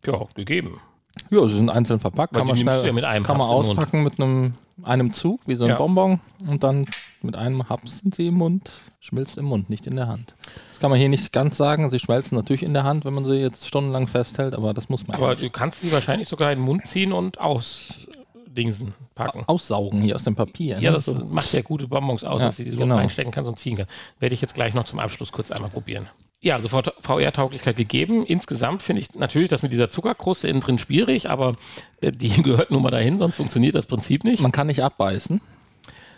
Ja, 0.05 0.25
gegeben. 0.35 0.81
Ja, 1.29 1.47
sie 1.47 1.55
sind 1.55 1.69
einzeln 1.69 1.99
verpackt. 1.99 2.33
Weil 2.33 2.41
Kann 2.41 2.47
man 2.47 2.57
schnell 2.57 2.85
ja 2.85 2.91
mit 2.91 3.05
einem 3.05 3.23
kann 3.23 3.37
man 3.37 3.47
auspacken 3.47 4.03
mit 4.03 4.19
einem, 4.19 4.55
einem 4.81 5.13
Zug, 5.13 5.41
wie 5.45 5.55
so 5.55 5.65
ein 5.65 5.71
Ja. 5.71 5.75
Bonbon. 5.77 6.19
Und 6.47 6.63
dann 6.63 6.85
mit 7.21 7.35
einem 7.35 7.69
Haps 7.69 7.99
sind 7.99 8.15
sie 8.15 8.27
im 8.27 8.35
Mund. 8.35 8.71
Schmilzt 8.99 9.37
im 9.37 9.45
Mund, 9.45 9.69
nicht 9.69 9.85
in 9.85 9.95
der 9.95 10.07
Hand. 10.07 10.33
Das 10.69 10.79
kann 10.79 10.89
man 10.89 10.97
hier 10.99 11.09
nicht 11.09 11.31
ganz 11.33 11.57
sagen. 11.57 11.89
Sie 11.89 11.99
schmelzen 11.99 12.35
natürlich 12.37 12.63
in 12.63 12.73
der 12.73 12.83
Hand, 12.85 13.03
wenn 13.05 13.13
man 13.13 13.25
sie 13.25 13.35
jetzt 13.35 13.67
stundenlang 13.67 14.07
festhält, 14.07 14.55
aber 14.55 14.73
das 14.73 14.87
muss 14.89 15.05
man 15.07 15.17
Aber 15.17 15.35
du 15.35 15.49
kannst 15.49 15.81
sie 15.81 15.91
wahrscheinlich 15.91 16.27
sogar 16.29 16.51
in 16.51 16.59
den 16.59 16.65
Mund 16.65 16.87
ziehen 16.87 17.11
und 17.13 17.37
ausdingsen, 17.39 18.93
packen. 19.15 19.43
aussaugen 19.47 20.01
hier 20.01 20.15
aus 20.15 20.23
dem 20.23 20.35
Papier. 20.35 20.79
Ja, 20.79 20.91
ne? 20.91 20.95
das 20.97 21.05
so. 21.05 21.13
macht 21.25 21.51
ja 21.53 21.61
gute 21.61 21.87
Bonbons 21.87 22.23
aus, 22.23 22.41
Ja, 22.41 22.47
dass 22.47 22.57
du 22.57 22.63
die 22.63 22.71
so 22.71 22.77
genau. 22.79 22.95
reinstecken 22.95 23.31
kannst 23.31 23.49
und 23.49 23.59
ziehen 23.59 23.77
kannst. 23.77 23.91
Werde 24.19 24.33
ich 24.35 24.41
jetzt 24.41 24.55
gleich 24.55 24.73
noch 24.73 24.85
zum 24.85 24.99
Abschluss 24.99 25.31
kurz 25.31 25.51
einmal 25.51 25.69
probieren. 25.69 26.07
Ja, 26.43 26.57
also 26.57 26.67
VR-Tauglichkeit 26.67 27.77
gegeben. 27.77 28.25
Insgesamt 28.25 28.83
finde 28.83 29.01
ich 29.01 29.15
natürlich 29.15 29.47
das 29.49 29.63
mit 29.63 29.71
dieser 29.71 29.89
Zuckerkruste 29.89 30.49
innen 30.49 30.59
drin 30.59 30.77
schwierig, 30.77 31.29
aber 31.29 31.53
äh, 32.01 32.11
die 32.11 32.29
gehört 32.43 32.69
nun 32.69 32.83
mal 32.83 32.91
dahin, 32.91 33.17
sonst 33.17 33.37
funktioniert 33.37 33.75
das 33.75 33.85
Prinzip 33.85 34.25
nicht. 34.25 34.41
Man 34.41 34.51
kann 34.51 34.67
nicht 34.67 34.83
abbeißen. 34.83 35.39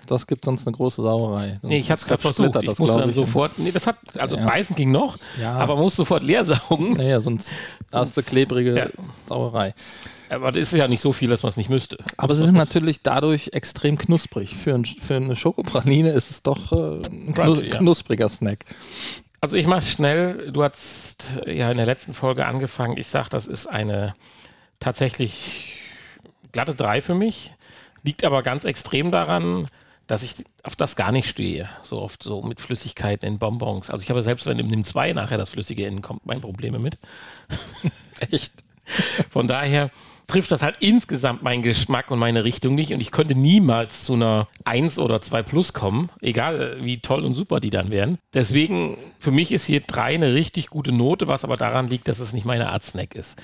Das 0.08 0.28
gibt 0.28 0.46
sonst 0.46 0.68
eine 0.68 0.76
große 0.76 1.02
Sauerei. 1.02 1.60
Nee, 1.64 1.80
ich 1.80 1.90
habe 1.90 2.00
es 2.00 2.06
gerade 2.08 2.22
versucht. 2.22 2.56
Ich 2.56 2.66
das, 2.66 2.80
musste 2.80 2.98
dann 3.00 3.10
ich. 3.10 3.16
sofort, 3.16 3.58
nee, 3.58 3.72
das 3.72 3.88
hat, 3.88 3.98
also 4.18 4.36
Ja. 4.38 4.46
beißen 4.46 4.76
ging 4.76 4.92
noch, 4.92 5.18
Ja. 5.40 5.54
aber 5.54 5.76
man 5.76 5.84
muss 5.84 5.96
sofort 5.96 6.24
leer 6.24 6.44
saugen. 6.46 6.90
Naja, 6.90 7.20
sonst 7.20 7.52
hast 7.92 8.18
du 8.18 8.22
klebrige 8.24 8.76
Ja. 8.76 8.88
Sauerei. 9.28 9.74
Aber 10.30 10.52
das 10.52 10.74
ist 10.74 10.74
ja 10.74 10.88
nicht 10.88 11.02
so 11.02 11.14
viel, 11.14 11.30
dass 11.30 11.44
man 11.44 11.52
es 11.52 11.58
nicht 11.58 11.70
müsste. 11.70 11.98
Aber 12.18 12.34
sie 12.34 12.44
sind 12.44 12.56
natürlich 12.56 13.04
dadurch 13.04 13.50
extrem 13.54 13.98
knusprig. 13.98 14.56
Für, 14.56 14.74
ein, 14.74 14.86
für 14.86 15.16
eine 15.16 15.36
Schokopraline 15.36 16.12
ist 16.12 16.32
es 16.32 16.42
doch 16.44 16.72
äh, 16.72 17.06
ein 17.08 17.34
knu 17.34 17.56
Crunchy, 17.56 17.70
knuspriger 17.70 18.30
Snack. 18.30 18.66
Also 19.42 19.58
ich 19.58 19.68
mache 19.68 19.86
schnell. 19.86 20.52
Du 20.52 20.64
hast 20.64 21.42
ja 21.46 21.70
in 21.70 21.78
der 21.78 21.86
letzten 21.86 22.14
Folge 22.14 22.46
angefangen. 22.46 22.98
Ich 22.98 23.08
sage, 23.08 23.30
das 23.30 23.48
ist 23.48 23.68
eine 23.68 24.16
tatsächlich 24.80 25.74
glatte 26.52 26.76
3 26.76 27.02
für 27.02 27.16
mich. 27.16 27.52
Liegt 28.04 28.24
aber 28.24 28.44
ganz 28.44 28.66
extrem 28.66 29.12
daran, 29.12 29.68
dass 30.08 30.24
ich 30.24 30.36
auf 30.64 30.76
das 30.76 30.96
gar 30.96 31.12
nicht 31.12 31.28
stehe. 31.28 31.70
So 31.84 32.02
oft 32.02 32.22
so 32.22 32.42
mit 32.42 32.62
Flüssigkeiten 32.62 33.28
in 33.28 33.40
Bonbons. 33.40 33.90
Also 33.90 34.04
ich 34.04 34.10
habe 34.10 34.22
selbst, 34.24 34.46
wenn 34.46 34.60
in 34.60 34.70
dem 34.70 34.84
2 34.84 35.14
nachher 35.14 35.38
das 35.38 35.50
Flüssige 35.50 35.86
innen 35.86 36.02
kommt, 36.02 36.26
mein 36.26 36.42
Probleme 36.42 36.80
mit. 36.80 36.98
Echt? 38.32 38.54
Von 39.32 39.48
daher 39.48 39.90
trifft 40.28 40.52
das 40.52 40.62
halt 40.62 40.78
insgesamt 40.80 41.44
meinen 41.44 41.62
Geschmack 41.62 42.12
und 42.12 42.20
meine 42.20 42.44
Richtung 42.44 42.76
nicht 42.76 42.94
und 42.94 43.02
ich 43.02 43.12
könnte 43.12 43.36
niemals 43.36 44.04
zu 44.04 44.14
einer 44.14 44.48
1 44.64 45.00
oder 45.00 45.22
2 45.22 45.44
Plus 45.44 45.74
kommen, 45.74 46.10
egal 46.22 46.78
äh, 46.80 46.84
wie 46.84 47.00
toll 47.00 47.24
und 47.24 47.34
super 47.34 47.60
die 47.60 47.70
dann 47.70 47.92
wären. 47.92 48.18
Deswegen, 48.34 48.98
für 49.20 49.32
mich 49.32 49.52
ist 49.52 49.66
hier 49.66 49.82
3 49.82 50.16
eine 50.16 50.34
richtig 50.34 50.68
gute 50.68 50.92
Note, 50.92 51.28
was 51.28 51.44
aber 51.44 51.58
daran 51.58 51.88
liegt, 51.88 52.08
dass 52.08 52.20
es 52.20 52.34
nicht 52.34 52.46
meine 52.46 52.72
Art 52.72 52.84
Snack 52.84 53.16
ist. 53.16 53.38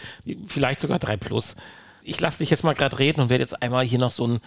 Vielleicht 0.47 0.79
sogar 0.79 0.99
3 0.99 1.17
Plus. 1.17 1.55
Ich 2.03 2.19
lasse 2.19 2.39
dich 2.39 2.49
jetzt 2.49 2.63
mal 2.63 2.73
gerade 2.73 2.97
reden 2.97 3.21
und 3.21 3.29
werde 3.29 3.43
jetzt 3.43 3.61
einmal 3.61 3.85
hier 3.85 3.99
noch 3.99 4.11
so 4.11 4.23
einen 4.23 4.39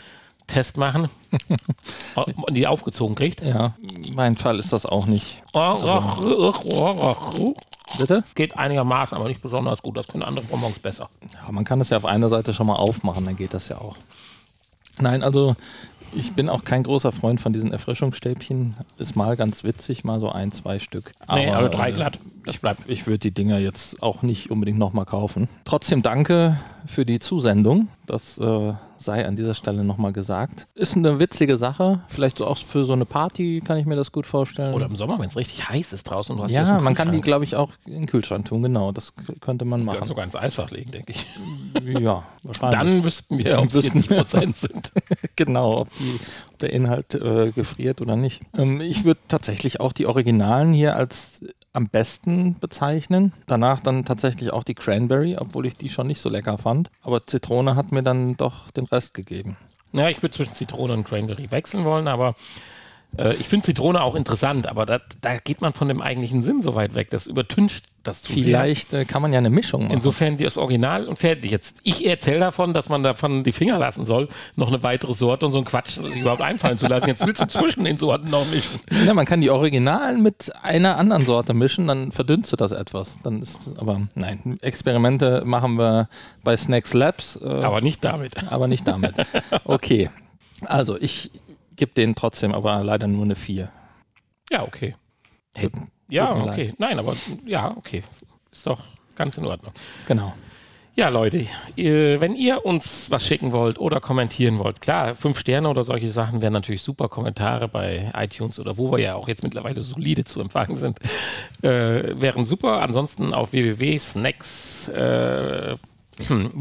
Test 0.46 0.76
machen, 0.76 1.08
ob 2.16 2.36
man 2.36 2.54
die 2.54 2.66
aufgezogen 2.66 3.14
kriegt. 3.14 3.42
Ja, 3.42 3.74
mein 4.14 4.36
Fall 4.36 4.58
ist 4.58 4.72
das 4.72 4.84
auch 4.84 5.06
nicht. 5.06 5.42
Bitte? 7.98 8.24
Geht 8.34 8.56
einigermaßen, 8.56 9.16
aber 9.16 9.28
nicht 9.28 9.42
besonders 9.42 9.82
gut. 9.82 9.96
Das 9.96 10.06
können 10.06 10.22
andere 10.22 10.44
Bonbons 10.46 10.78
besser. 10.78 11.08
Ja, 11.32 11.52
man 11.52 11.64
kann 11.64 11.80
es 11.80 11.90
ja 11.90 11.96
auf 11.96 12.04
einer 12.04 12.28
Seite 12.28 12.54
schon 12.54 12.66
mal 12.66 12.76
aufmachen, 12.76 13.24
dann 13.24 13.36
geht 13.36 13.54
das 13.54 13.68
ja 13.68 13.78
auch. 13.78 13.96
Nein, 14.98 15.22
also 15.22 15.56
ich 16.12 16.32
bin 16.32 16.48
auch 16.48 16.64
kein 16.64 16.84
großer 16.84 17.12
Freund 17.12 17.40
von 17.40 17.52
diesen 17.52 17.72
Erfrischungsstäbchen. 17.72 18.74
Ist 18.98 19.16
mal 19.16 19.36
ganz 19.36 19.64
witzig, 19.64 20.04
mal 20.04 20.20
so 20.20 20.30
ein, 20.30 20.52
zwei 20.52 20.78
Stück. 20.78 21.12
Nee, 21.32 21.50
aber 21.50 21.68
drei 21.68 21.90
äh, 21.90 21.92
glatt. 21.92 22.18
Das 22.44 22.58
bleibt. 22.58 22.82
Ich 22.86 23.06
würde 23.06 23.18
die 23.18 23.32
Dinger 23.32 23.58
jetzt 23.58 24.02
auch 24.02 24.22
nicht 24.22 24.50
unbedingt 24.50 24.78
nochmal 24.78 25.06
kaufen. 25.06 25.48
Trotzdem 25.64 26.02
danke 26.02 26.58
für 26.86 27.04
die 27.06 27.18
Zusendung. 27.18 27.88
Das 28.06 28.38
äh, 28.38 28.74
sei 28.96 29.26
an 29.26 29.36
dieser 29.36 29.54
Stelle 29.54 29.84
nochmal 29.84 30.12
gesagt. 30.12 30.66
Ist 30.74 30.96
eine 30.96 31.20
witzige 31.20 31.56
Sache. 31.56 32.00
Vielleicht 32.08 32.38
so 32.38 32.46
auch 32.46 32.58
für 32.58 32.84
so 32.84 32.92
eine 32.92 33.06
Party 33.06 33.62
kann 33.64 33.76
ich 33.78 33.86
mir 33.86 33.96
das 33.96 34.12
gut 34.12 34.26
vorstellen. 34.26 34.74
Oder 34.74 34.86
im 34.86 34.96
Sommer, 34.96 35.18
wenn 35.18 35.28
es 35.28 35.36
richtig 35.36 35.68
heiß 35.68 35.92
ist 35.92 36.04
draußen. 36.04 36.32
und 36.32 36.38
Du 36.38 36.44
hast 36.44 36.50
ja, 36.50 36.80
man 36.80 36.94
kann 36.94 37.12
die, 37.12 37.20
glaube 37.20 37.44
ich, 37.44 37.56
auch 37.56 37.70
in 37.86 37.92
den 37.92 38.06
Kühlschrank 38.06 38.44
tun. 38.46 38.62
Genau, 38.62 38.92
das 38.92 39.12
könnte 39.40 39.64
man 39.64 39.84
machen. 39.84 39.98
kannst 39.98 40.08
sogar 40.08 40.24
ins 40.24 40.36
Eisfach 40.36 40.70
legen, 40.70 40.90
denke 40.90 41.12
ich. 41.12 41.26
Ja, 41.84 42.24
wahrscheinlich. 42.42 42.78
Dann 42.78 43.04
wüssten 43.04 43.38
wir, 43.38 43.58
ob 43.58 43.68
es 43.68 43.74
wüssten 43.74 44.02
40 44.02 44.10
wir. 44.10 44.16
Prozent 44.24 44.56
sind. 44.58 44.92
genau, 45.36 45.80
ob, 45.80 45.96
die, 45.96 46.20
ob 46.52 46.58
der 46.58 46.72
Inhalt 46.72 47.14
äh, 47.14 47.52
gefriert 47.52 48.00
oder 48.00 48.16
nicht. 48.16 48.42
Ähm, 48.56 48.80
ich 48.80 49.04
würde 49.04 49.20
tatsächlich 49.28 49.80
auch 49.80 49.92
die 49.92 50.06
Originalen 50.06 50.72
hier 50.72 50.96
als 50.96 51.42
am 51.74 51.88
besten 51.88 52.58
bezeichnen. 52.58 53.32
Danach 53.46 53.80
dann 53.80 54.04
tatsächlich 54.04 54.52
auch 54.52 54.64
die 54.64 54.74
Cranberry, 54.74 55.36
obwohl 55.38 55.66
ich 55.66 55.76
die 55.76 55.90
schon 55.90 56.06
nicht 56.06 56.20
so 56.20 56.30
lecker 56.30 56.56
fand. 56.56 56.90
Aber 57.02 57.26
Zitrone 57.26 57.76
hat 57.76 57.92
mir 57.92 58.02
dann 58.02 58.36
doch 58.36 58.70
den 58.70 58.86
Rest 58.86 59.12
gegeben. 59.12 59.56
Ja, 59.92 60.08
ich 60.08 60.22
würde 60.22 60.34
zwischen 60.34 60.54
Zitrone 60.54 60.94
und 60.94 61.04
Cranberry 61.04 61.50
wechseln 61.50 61.84
wollen, 61.84 62.08
aber 62.08 62.34
äh, 63.16 63.34
ich 63.34 63.48
finde 63.48 63.66
Zitrone 63.66 64.02
auch 64.02 64.14
interessant, 64.14 64.66
aber 64.68 64.86
da, 64.86 65.00
da 65.20 65.36
geht 65.36 65.60
man 65.60 65.72
von 65.72 65.88
dem 65.88 66.00
eigentlichen 66.00 66.42
Sinn 66.42 66.62
so 66.62 66.74
weit 66.74 66.94
weg. 66.94 67.10
Das 67.10 67.26
übertüncht 67.26 67.84
das 68.02 68.22
zu 68.22 68.32
sehr. 68.34 68.42
Vielleicht 68.42 68.92
äh, 68.92 69.04
kann 69.04 69.22
man 69.22 69.32
ja 69.32 69.38
eine 69.38 69.50
Mischung 69.50 69.84
machen. 69.84 69.94
Insofern 69.94 70.36
das 70.36 70.58
Original 70.58 71.06
und 71.08 71.18
fertig. 71.18 71.50
Jetzt, 71.50 71.78
ich 71.84 72.06
erzähle 72.06 72.40
davon, 72.40 72.74
dass 72.74 72.88
man 72.88 73.02
davon 73.02 73.44
die 73.44 73.52
Finger 73.52 73.78
lassen 73.78 74.04
soll, 74.04 74.28
noch 74.56 74.68
eine 74.68 74.82
weitere 74.82 75.14
Sorte 75.14 75.46
und 75.46 75.52
so 75.52 75.58
einen 75.58 75.64
Quatsch 75.64 75.94
sich 75.94 76.16
überhaupt 76.16 76.42
einfallen 76.42 76.76
zu 76.78 76.86
lassen. 76.86 77.06
Jetzt 77.06 77.26
willst 77.26 77.40
du 77.40 77.46
zwischen 77.46 77.84
den 77.84 77.96
Sorten 77.96 78.28
noch 78.30 78.46
mischen. 78.50 78.80
ja, 79.06 79.14
man 79.14 79.24
kann 79.26 79.40
die 79.40 79.50
Originalen 79.50 80.22
mit 80.22 80.52
einer 80.62 80.96
anderen 80.98 81.24
Sorte 81.24 81.54
mischen, 81.54 81.86
dann 81.86 82.12
verdünstet 82.12 82.60
das 82.60 82.72
etwas. 82.72 83.18
Dann 83.22 83.40
ist, 83.40 83.70
aber 83.78 84.00
nein, 84.14 84.58
Experimente 84.60 85.42
machen 85.46 85.76
wir 85.76 86.08
bei 86.42 86.56
Snacks 86.56 86.92
Labs. 86.92 87.36
Äh, 87.36 87.46
Aber 87.46 87.80
nicht 87.80 88.04
damit. 88.04 88.52
aber 88.52 88.68
nicht 88.68 88.86
damit. 88.86 89.14
Okay. 89.64 90.10
Also 90.66 90.96
ich 90.98 91.30
gebe 91.76 91.92
denen 91.92 92.14
trotzdem 92.14 92.54
aber 92.54 92.82
leider 92.82 93.06
nur 93.06 93.24
eine 93.24 93.36
4. 93.36 93.70
Ja, 94.50 94.62
okay. 94.62 94.94
Tut- 95.58 95.72
Ja, 96.08 96.34
okay. 96.34 96.66
leid. 96.66 96.74
Nein, 96.78 96.98
aber 96.98 97.16
ja, 97.44 97.76
okay. 97.76 98.02
Ist 98.52 98.66
doch 98.66 98.80
ganz 99.16 99.36
in 99.38 99.46
Ordnung. 99.46 99.72
Genau. 100.06 100.32
Ja, 100.96 101.08
Leute, 101.08 101.44
ihr, 101.74 102.20
wenn 102.20 102.36
ihr 102.36 102.64
uns 102.64 103.10
was 103.10 103.26
schicken 103.26 103.50
wollt 103.50 103.80
oder 103.80 104.00
kommentieren 104.00 104.60
wollt, 104.60 104.80
klar, 104.80 105.16
fünf 105.16 105.40
Sterne 105.40 105.68
oder 105.68 105.82
solche 105.82 106.08
Sachen 106.12 106.40
wären 106.40 106.52
natürlich 106.52 106.82
super 106.82 107.08
Kommentare 107.08 107.66
bei 107.66 108.12
iTunes 108.16 108.60
oder 108.60 108.78
wo 108.78 108.92
wir 108.92 109.00
ja 109.00 109.14
auch 109.16 109.26
jetzt 109.26 109.42
mittlerweile 109.42 109.80
solide 109.80 110.22
zu 110.24 110.40
empfangen 110.40 110.76
sind, 110.76 111.00
äh, 111.62 112.20
wären 112.20 112.44
super. 112.44 112.80
Ansonsten 112.80 113.34
auf 113.34 113.50
www.snacks 113.52 114.86
äh, 114.88 115.74
hm, 116.28 116.52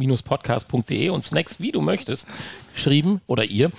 und 1.12 1.24
Snacks, 1.24 1.60
wie 1.60 1.72
du 1.72 1.82
möchtest, 1.82 2.26
geschrieben 2.74 3.22
oder 3.28 3.46
ihr, 3.46 3.72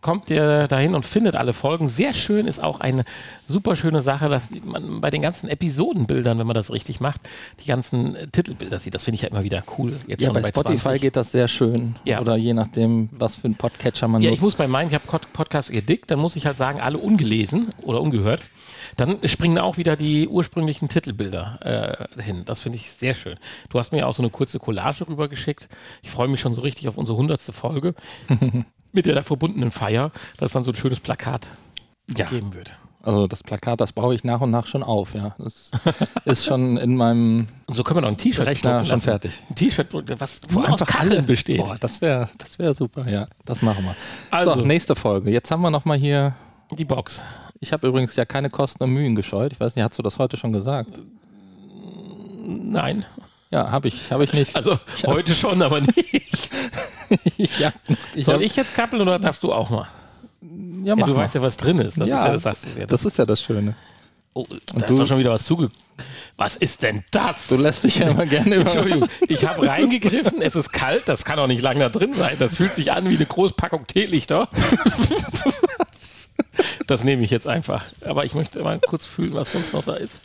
kommt 0.00 0.30
ihr 0.30 0.66
dahin 0.68 0.94
und 0.94 1.04
findet 1.04 1.34
alle 1.34 1.52
Folgen. 1.52 1.88
Sehr 1.88 2.14
schön 2.14 2.46
ist 2.46 2.62
auch 2.62 2.80
eine 2.80 3.04
super 3.48 3.76
schöne 3.76 4.02
Sache, 4.02 4.28
dass 4.28 4.48
man 4.64 5.00
bei 5.00 5.10
den 5.10 5.22
ganzen 5.22 5.48
Episodenbildern, 5.48 6.38
wenn 6.38 6.46
man 6.46 6.54
das 6.54 6.70
richtig 6.70 7.00
macht, 7.00 7.20
die 7.62 7.68
ganzen 7.68 8.14
äh, 8.14 8.26
Titelbilder 8.28 8.80
sieht. 8.80 8.94
Das 8.94 9.04
finde 9.04 9.16
ich 9.16 9.22
ja 9.22 9.28
immer 9.28 9.44
wieder 9.44 9.62
cool. 9.78 9.96
Jetzt 10.06 10.20
ja, 10.20 10.32
bei, 10.32 10.40
bei 10.40 10.48
Spotify 10.48 10.78
20. 10.78 11.02
geht 11.02 11.16
das 11.16 11.32
sehr 11.32 11.48
schön. 11.48 11.96
Ja. 12.04 12.20
Oder 12.20 12.36
je 12.36 12.54
nachdem, 12.54 13.08
was 13.12 13.36
für 13.36 13.48
ein 13.48 13.56
Podcatcher 13.56 14.08
man 14.08 14.22
ja, 14.22 14.30
nutzt. 14.30 14.38
Ich 14.38 14.44
muss 14.44 14.54
bei 14.56 14.68
meinen, 14.68 14.88
ich 14.88 14.94
habe 14.94 15.20
Podcast 15.32 15.70
gedickt, 15.70 16.10
dann 16.10 16.18
muss 16.18 16.36
ich 16.36 16.46
halt 16.46 16.56
sagen, 16.56 16.80
alle 16.80 16.98
ungelesen 16.98 17.68
oder 17.82 18.00
ungehört. 18.00 18.40
Dann 18.96 19.18
springen 19.28 19.58
auch 19.58 19.76
wieder 19.76 19.96
die 19.96 20.28
ursprünglichen 20.28 20.88
Titelbilder 20.88 22.08
äh, 22.16 22.22
hin. 22.22 22.42
Das 22.44 22.60
finde 22.60 22.76
ich 22.76 22.90
sehr 22.90 23.14
schön. 23.14 23.38
Du 23.68 23.78
hast 23.78 23.92
mir 23.92 24.06
auch 24.06 24.14
so 24.14 24.22
eine 24.22 24.30
kurze 24.30 24.58
Collage 24.58 25.08
rübergeschickt. 25.08 25.68
Ich 26.02 26.10
freue 26.10 26.28
mich 26.28 26.40
schon 26.40 26.52
so 26.54 26.60
richtig 26.60 26.88
auf 26.88 26.96
unsere 26.96 27.16
hundertste 27.16 27.52
Folge 27.52 27.94
mit 28.92 29.06
der 29.06 29.22
verbundenen 29.22 29.70
Feier, 29.70 30.10
dass 30.36 30.50
es 30.50 30.52
dann 30.52 30.64
so 30.64 30.72
ein 30.72 30.76
schönes 30.76 31.00
Plakat 31.00 31.48
ja. 32.16 32.26
geben 32.26 32.52
wird. 32.54 32.72
Also 33.02 33.26
das 33.26 33.42
Plakat, 33.42 33.80
das 33.80 33.92
baue 33.92 34.14
ich 34.14 34.24
nach 34.24 34.42
und 34.42 34.50
nach 34.50 34.66
schon 34.66 34.82
auf, 34.82 35.14
ja. 35.14 35.34
Das 35.38 35.70
ist 36.26 36.44
schon 36.44 36.76
in 36.76 36.96
meinem 36.96 37.46
und 37.66 37.74
so 37.74 37.82
können 37.82 37.98
wir 37.98 38.02
noch 38.02 38.08
ein 38.08 38.18
T-Shirt 38.18 38.44
Rechner 38.44 38.84
schon 38.84 39.00
fertig. 39.00 39.40
Ein 39.48 39.54
T-Shirt, 39.54 39.88
was 40.18 40.40
Wo 40.50 40.60
einfach 40.60 40.86
Kacheln 40.86 41.24
besteht. 41.24 41.60
Boah, 41.60 41.78
das 41.80 42.02
wäre 42.02 42.28
das 42.36 42.58
wär 42.58 42.74
super, 42.74 43.10
ja. 43.10 43.26
Das 43.46 43.62
machen 43.62 43.84
wir. 43.84 43.96
Also, 44.30 44.54
so, 44.54 44.60
nächste 44.60 44.96
Folge. 44.96 45.30
Jetzt 45.30 45.50
haben 45.50 45.62
wir 45.62 45.70
nochmal 45.70 45.96
hier 45.96 46.34
die 46.72 46.84
Box. 46.84 47.22
Ich 47.58 47.72
habe 47.72 47.86
übrigens 47.86 48.16
ja 48.16 48.26
keine 48.26 48.50
Kosten 48.50 48.82
und 48.82 48.90
Mühen 48.90 49.14
gescheut. 49.14 49.54
Ich 49.54 49.60
weiß 49.60 49.76
nicht, 49.76 49.84
hast 49.84 49.98
du 49.98 50.02
das 50.02 50.18
heute 50.18 50.36
schon 50.36 50.52
gesagt? 50.52 51.00
Nein. 52.42 53.06
Ja, 53.50 53.70
habe 53.70 53.88
ich, 53.88 54.12
hab 54.12 54.20
ich 54.20 54.32
nicht. 54.32 54.54
Also 54.54 54.78
heute 55.06 55.34
schon, 55.34 55.62
aber 55.62 55.80
nicht. 55.80 56.50
hab, 57.64 57.74
ich 58.14 58.24
Soll 58.24 58.34
hab, 58.34 58.40
ich 58.40 58.56
jetzt 58.56 58.74
kappeln 58.74 59.02
oder 59.02 59.18
darfst 59.18 59.42
du 59.42 59.52
auch 59.52 59.70
mal? 59.70 59.88
Ja, 60.82 60.96
mach 60.96 61.06
ja, 61.06 61.12
du 61.12 61.14
mal. 61.14 61.24
weißt 61.24 61.34
ja, 61.34 61.42
was 61.42 61.56
drin 61.56 61.78
ist. 61.80 62.00
Das, 62.00 62.08
ja, 62.08 62.26
ist, 62.26 62.44
ja, 62.44 62.50
das, 62.50 62.76
ja, 62.76 62.86
das 62.86 63.04
ist 63.04 63.18
ja 63.18 63.26
das 63.26 63.42
Schöne. 63.42 63.74
Oh, 64.32 64.46
da 64.74 64.86
ist 64.86 64.98
doch 64.98 65.06
schon 65.06 65.18
wieder 65.18 65.32
was 65.32 65.44
zuge... 65.44 65.70
Was 66.36 66.56
ist 66.56 66.82
denn 66.82 67.04
das? 67.10 67.48
Du 67.48 67.56
lässt 67.56 67.84
dich 67.84 67.98
ja 67.98 68.08
immer 68.08 68.24
gerne 68.24 68.54
über... 68.54 68.70
Entschuldigung, 68.70 69.08
ich 69.28 69.44
habe 69.44 69.66
reingegriffen, 69.66 70.40
es 70.40 70.54
ist 70.54 70.72
kalt, 70.72 71.02
das 71.06 71.24
kann 71.24 71.36
doch 71.36 71.48
nicht 71.48 71.60
lange 71.60 71.80
da 71.80 71.88
drin 71.88 72.14
sein. 72.14 72.36
Das 72.38 72.56
fühlt 72.56 72.74
sich 72.74 72.92
an 72.92 73.10
wie 73.10 73.16
eine 73.16 73.26
Großpackung 73.26 73.86
Teelichter. 73.86 74.48
Das 76.86 77.04
nehme 77.04 77.22
ich 77.22 77.30
jetzt 77.30 77.46
einfach. 77.46 77.84
Aber 78.04 78.24
ich 78.24 78.34
möchte 78.34 78.62
mal 78.62 78.80
kurz 78.80 79.06
fühlen, 79.06 79.34
was 79.34 79.52
sonst 79.52 79.72
noch 79.72 79.84
da 79.84 79.94
ist. 79.94 80.20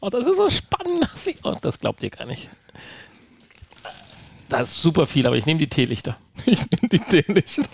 Oh, 0.00 0.08
das 0.08 0.24
ist 0.24 0.36
so 0.36 0.48
spannend. 0.48 1.08
Oh, 1.42 1.56
das 1.60 1.80
glaubt 1.80 2.02
ihr 2.04 2.10
gar 2.10 2.26
nicht. 2.26 2.48
Das 4.48 4.70
ist 4.70 4.82
super 4.82 5.06
viel, 5.06 5.26
aber 5.26 5.36
ich 5.36 5.46
nehme 5.46 5.60
die 5.60 5.68
Teelichter. 5.68 6.16
Ich 6.46 6.64
nehme 6.70 6.88
die 6.88 7.00
Teelichter. 7.00 7.64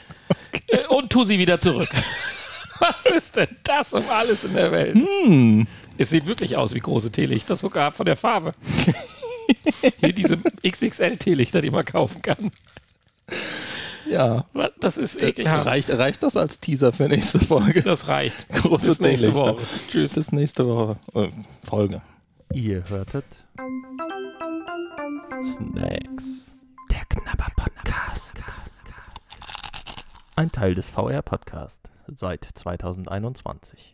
Okay. 0.49 0.87
Und 0.89 1.11
tu 1.11 1.25
sie 1.25 1.39
wieder 1.39 1.59
zurück. 1.59 1.91
Was 2.81 3.07
ist 3.07 3.37
denn 3.37 3.49
das 3.63 3.93
um 3.93 4.03
alles 4.11 4.43
in 4.43 4.55
der 4.55 4.73
Welt? 4.73 4.97
Hm. 4.97 5.67
Es 5.97 6.11
sieht 6.11 6.27
wirklich 6.27 6.57
aus 6.57 6.75
wie 6.75 6.81
große 6.81 7.13
Teelichter, 7.13 7.55
sogar 7.55 7.93
von 7.93 8.05
der 8.05 8.17
Farbe. 8.17 8.53
Hier 10.01 10.13
diese 10.13 10.39
XXL-Teelichter, 10.67 11.61
die 11.61 11.71
man 11.71 11.85
kaufen 11.85 12.21
kann. 12.21 12.51
Ja. 14.11 14.47
Das 14.81 14.97
ist 14.97 15.23
ekelhaft. 15.23 15.67
Reicht, 15.67 15.91
reicht 15.91 16.23
das 16.23 16.37
als 16.37 16.59
Teaser 16.59 16.93
für 16.93 17.09
nächste 17.09 17.39
Folge? 17.39 17.83
Das 17.83 18.09
reicht. 18.09 18.49
Große 18.49 18.87
Bis 18.87 19.01
nächste 19.01 19.35
Woche. 19.35 19.57
Tschüss. 19.91 20.15
Bis 20.15 20.33
nächste 20.33 20.67
Woche. 20.67 20.97
Äh, 21.15 21.29
Folge. 21.65 22.03
Ihr 22.53 22.83
hörtet 22.89 23.25
Snacks. 25.45 26.54
Der 26.95 27.05
Knabber 27.07 27.51
Podcast. 27.57 28.37
Ein 30.37 30.53
Teil 30.53 30.77
des 30.77 30.91
VR 30.91 31.23
Podcast 31.23 31.91
seit 32.07 32.45
2021. 32.45 33.94